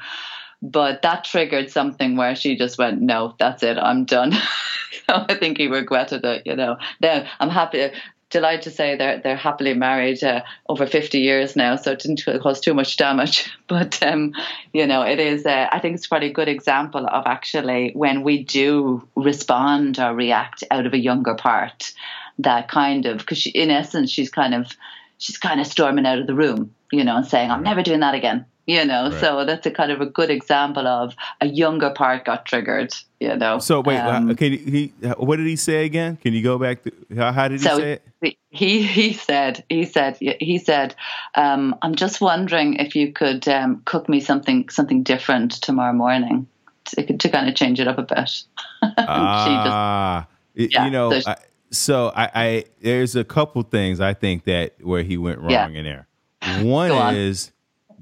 [0.63, 4.33] But that triggered something where she just went, no, that's it, I'm done.
[5.07, 6.77] so I think he regretted it, you know.
[7.01, 7.91] Now I'm happy
[8.31, 12.25] delighted to say they're they're happily married uh, over 50 years now, so it didn't
[12.43, 13.51] cause too much damage.
[13.69, 14.33] But um,
[14.73, 15.45] you know, it is.
[15.45, 20.15] Uh, I think it's probably a good example of actually when we do respond or
[20.15, 21.93] react out of a younger part,
[22.39, 24.71] that kind of because in essence she's kind of
[25.19, 28.01] she's kind of storming out of the room, you know, and saying, "I'm never doing
[28.01, 29.11] that again." you know?
[29.11, 29.21] Right.
[29.21, 33.35] so that's a kind of a good example of a younger part got triggered you
[33.35, 33.59] know?
[33.59, 36.17] So wait um, can he what did he say again?
[36.19, 38.37] Can you go back to how, how did he so say it?
[38.51, 40.95] he he said he said he said
[41.35, 46.47] um, i'm just wondering if you could um, cook me something something different tomorrow morning
[46.87, 48.43] to, to kind of change it up a bit.
[48.99, 51.37] Ah just, yeah, you know so, I,
[51.71, 55.69] so I, I, there's a couple things i think that where he went wrong yeah.
[55.69, 56.07] in there
[56.63, 57.53] one is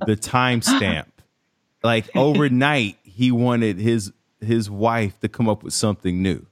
[0.07, 1.07] the timestamp.
[1.83, 6.45] like overnight, he wanted his his wife to come up with something new.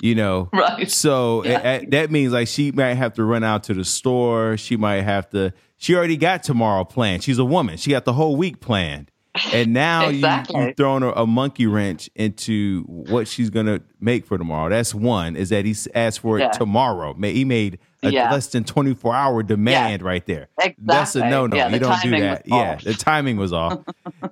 [0.00, 0.90] You know, Right.
[0.90, 1.80] So Yeah.
[1.90, 4.56] that means like she might have to run out to the store.
[4.56, 5.52] She might have to.
[5.76, 7.22] She already got tomorrow planned.
[7.22, 7.76] She's a woman.
[7.76, 9.10] She got the whole week planned,
[9.52, 10.60] and now you Exactly.
[10.66, 14.68] you thrown a, a monkey wrench into what she's gonna make for tomorrow.
[14.68, 15.36] That's one.
[15.36, 16.50] Is that he asked for it Yeah.
[16.50, 17.14] tomorrow?
[17.14, 18.30] He made a Yeah.
[18.30, 20.48] less than twenty four hour demand right there.
[20.78, 21.56] That's a no no.
[21.56, 22.42] Yeah, you don't do that.
[22.46, 23.80] Yeah, the timing was off.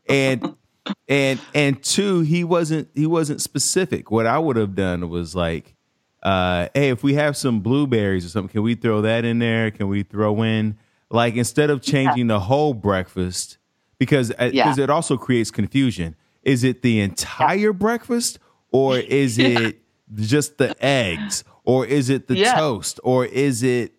[0.08, 0.54] and
[1.08, 4.10] and and two, he wasn't he wasn't specific.
[4.10, 5.74] What I would have done was like,
[6.22, 9.70] uh, hey, if we have some blueberries or something, can we throw that in there?
[9.70, 10.76] Can we throw in
[11.10, 13.58] like instead of changing the whole breakfast
[13.98, 14.84] because because Yeah.
[14.84, 16.16] it also creates confusion.
[16.42, 18.38] Is it the entire breakfast
[18.72, 19.78] or is it
[20.14, 22.54] just the eggs or is it the Yeah.
[22.54, 23.92] toast or is it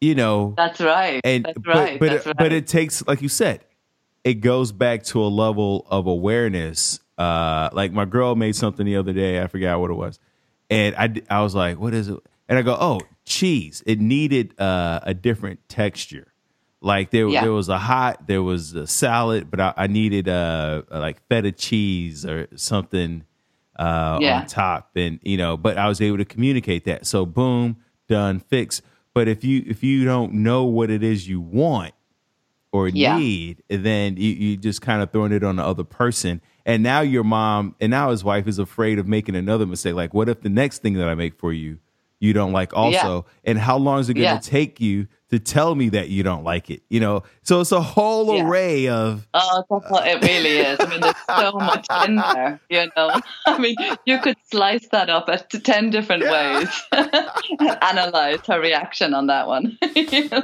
[0.00, 1.20] you know That's right.
[1.24, 2.00] and That's but right.
[2.00, 2.36] but That's it, right.
[2.38, 3.64] but it takes like you said
[4.24, 8.96] it goes back to a level of awareness uh like my girl made something the
[8.96, 10.18] other day i forgot what it was
[10.68, 12.18] and I I was like what is it
[12.48, 16.33] and i go oh cheese it needed uh, a different texture
[16.84, 17.40] like there Yeah.
[17.42, 21.50] there was a hot there was a salad but i, I needed uh like feta
[21.52, 23.24] cheese or something
[23.76, 24.40] uh, Yeah.
[24.42, 27.06] on top, and you know, but I was able to communicate that.
[27.06, 27.78] So boom,
[28.08, 28.80] done, fix.
[29.14, 31.92] But if you if you don't know what it is you want
[32.70, 33.18] or Yeah.
[33.18, 36.40] need, then you, you just kind of throwing it on the other person.
[36.64, 39.94] And now your mom and now his wife is afraid of making another mistake.
[39.96, 41.78] Like, what if the next thing that I make for you
[42.20, 43.26] you don't like also?
[43.44, 44.38] And how long is it going to Yeah.
[44.38, 46.82] take you to tell me that you don't like it?
[46.88, 48.44] You know, so it's a whole Yeah.
[48.44, 50.78] array of Oh, that's what it really is.
[50.80, 53.20] I mean, there's so much in there, you know.
[53.46, 53.76] I mean,
[54.06, 56.68] you could slice that up at 10 different ways,
[57.82, 59.78] analyze her reaction on that one.
[59.94, 60.40] You know?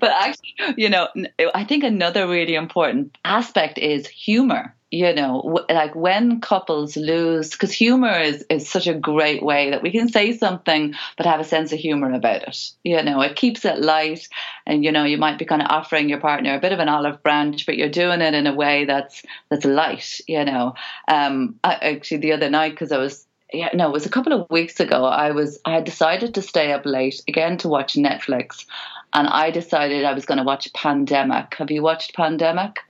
[0.00, 1.08] But actually, you know,
[1.54, 4.74] i think another really important aspect is humor.
[4.90, 9.70] You know, w- like when couples lose, because humor is, is such a great way
[9.70, 12.70] that we can say something but have a sense of humor about it.
[12.84, 14.28] You know, it keeps it light
[14.68, 16.88] and you know you might be kind of offering your partner a bit of an
[16.88, 20.74] olive branch but you're doing it in a way that's that's light you know?
[21.08, 24.32] Um I, actually the other night because i was yeah no it was a couple
[24.32, 27.94] of weeks ago i was i had decided to stay up late again to watch
[27.94, 28.66] netflix
[29.14, 31.54] and i decided i was going to watch pandemic.
[31.54, 32.80] Have you watched pandemic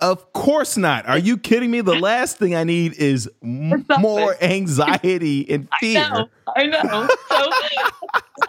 [0.00, 1.06] Of course not.
[1.08, 1.80] Are you kidding me?
[1.80, 6.08] The last thing I need is m- more anxiety and fear.
[6.10, 7.08] know, I know.
[7.28, 7.50] So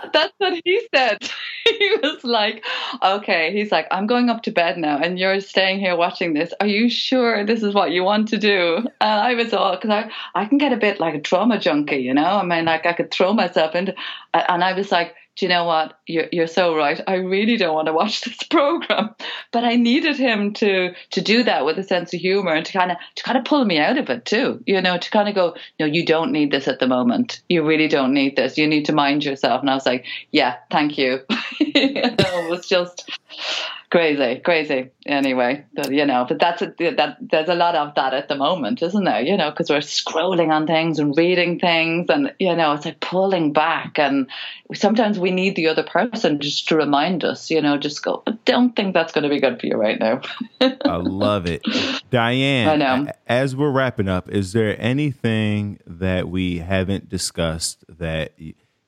[0.13, 1.29] that's what he said.
[1.63, 2.65] He was like,
[3.01, 6.53] okay, he's like, I'm going up to bed now and you're staying here watching this.
[6.59, 8.77] Are you sure this is what you want to do?
[8.77, 11.97] And I was all, because I, I can get a bit like a trauma junkie,
[11.97, 12.25] you know?
[12.25, 13.95] I mean, like I could throw myself into,
[14.33, 15.99] and I was like, do you know what?
[16.07, 16.99] You're, you're so right.
[17.07, 19.15] I really don't want to watch this program,
[19.51, 22.73] but I needed him to to do that with a sense of humor and to
[22.73, 24.61] kind of to kind of pull me out of it too.
[24.65, 27.41] You know, to kind of go, no, you don't need this at the moment.
[27.49, 28.57] You really don't need this.
[28.57, 29.61] You need to mind yourself.
[29.61, 31.21] And I was like, yeah, thank you.
[31.59, 33.09] you know, it was just
[33.89, 34.91] crazy, crazy.
[35.05, 37.17] Anyway, but, you know, but that's a, that.
[37.21, 39.21] There's a lot of that at the moment, isn't there?
[39.21, 42.99] You know, because we're scrolling on things and reading things, and you know, it's like
[42.99, 43.97] pulling back.
[43.97, 44.29] And
[44.73, 47.49] sometimes we need the other person just to remind us.
[47.49, 48.23] You know, just go.
[48.27, 50.21] I don't think that's going to be good for you right now.
[50.61, 51.61] I love it.
[52.09, 53.11] Diane, I know.
[53.27, 58.33] as we're wrapping up, is there anything that we haven't discussed that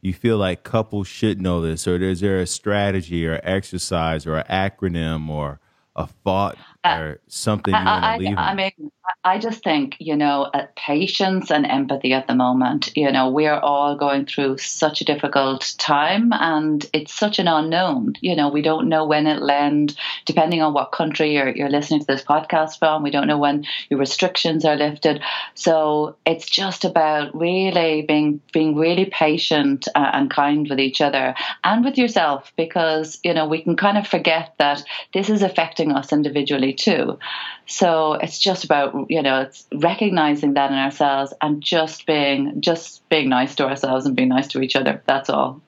[0.01, 4.37] you feel like couples should know this, or is there a strategy or exercise or
[4.37, 5.59] an acronym or
[5.95, 8.37] a thought or something you want Uh, I, to leave?
[8.37, 8.91] I, I mean,
[9.23, 12.95] I just think, you know, uh, patience and empathy at the moment.
[12.95, 17.47] You know, we are all going through such a difficult time and it's such an
[17.47, 18.13] unknown.
[18.21, 19.95] You know, we don't know when it'll end,
[20.25, 23.03] depending on what country you're, you're listening to this podcast from.
[23.03, 25.21] We don't know when your restrictions are lifted.
[25.55, 31.33] So it's just about really being, being really patient uh, and kind with each other
[31.63, 34.83] and with yourself because, you know, we can kind of forget that
[35.13, 37.17] this is affecting us individually too.
[37.65, 43.07] So it's just about you know it's recognizing that in ourselves and just being just
[43.09, 45.01] being nice to ourselves and being nice to each other.
[45.05, 45.61] That's all.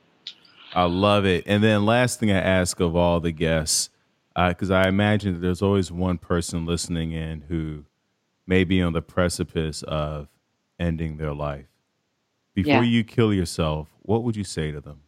[0.74, 1.44] I love it.
[1.48, 3.90] And then last thing I ask of all the guests,
[4.36, 7.84] uh, because I imagine that there's always one person listening in who
[8.48, 10.30] may be on the precipice of
[10.80, 11.66] ending their life.
[12.54, 12.90] Before Yeah.
[12.90, 15.02] you kill yourself, what would you say to them?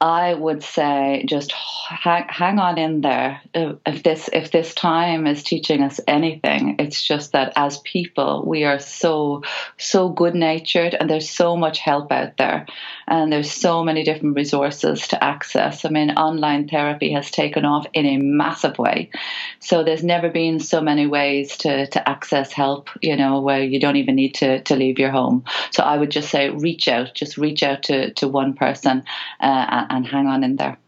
[0.00, 3.40] I would say just hang, hang on in there.
[3.52, 8.62] If this if this time is teaching us anything, it's just that as people we
[8.62, 9.42] are so
[9.76, 12.66] so good natured, and there's so much help out there,
[13.08, 15.84] and there's so many different resources to access.
[15.84, 19.10] I mean, online therapy has taken off in a massive way,
[19.58, 22.88] so there's never been so many ways to to access help.
[23.02, 25.42] You know, where you don't even need to to leave your home.
[25.72, 29.02] So I would just say reach out, just reach out to to one person.
[29.40, 30.78] Uh, and hang on in there.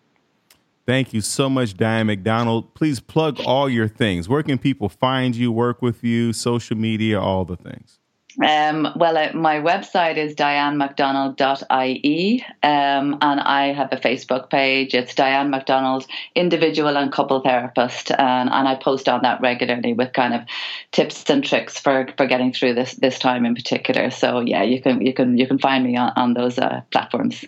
[0.87, 2.75] Thank you so much, Diane McDonald.
[2.75, 4.29] Please plug all your things.
[4.29, 8.01] Where can people find you, work with you, social media, all the things?
[8.43, 14.95] Um, well, uh, my website is dianemcdonald.ie, um, and I have a Facebook page.
[14.95, 20.13] It's Diane McDonald, individual and couple therapist, and, and I post on that regularly with
[20.13, 20.43] kind of
[20.93, 24.11] tips and tricks for, for getting through this this time in particular.
[24.11, 27.45] So yeah, you can you can you can find me on, on those uh, platforms.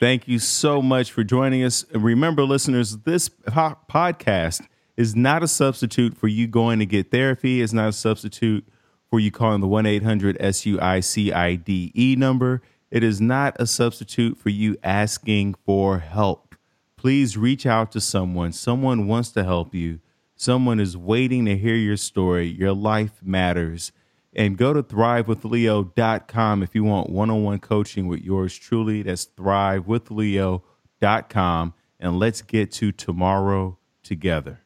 [0.00, 1.84] Thank you so much for joining us.
[1.92, 4.66] Remember, listeners, this podcast
[4.96, 7.60] is not a substitute for you going to get therapy.
[7.60, 8.66] It's not a substitute
[9.10, 12.62] for you calling the 1 800 SUICIDE number.
[12.90, 16.54] It is not a substitute for you asking for help.
[16.96, 18.52] Please reach out to someone.
[18.52, 20.00] Someone wants to help you.
[20.34, 22.46] Someone is waiting to hear your story.
[22.46, 23.92] Your life matters
[24.32, 29.02] and go to thrivewithleo.com if you want one-on-one coaching with yours truly.
[29.02, 34.60] That's thrivewithleo.com and let's get to tomorrow together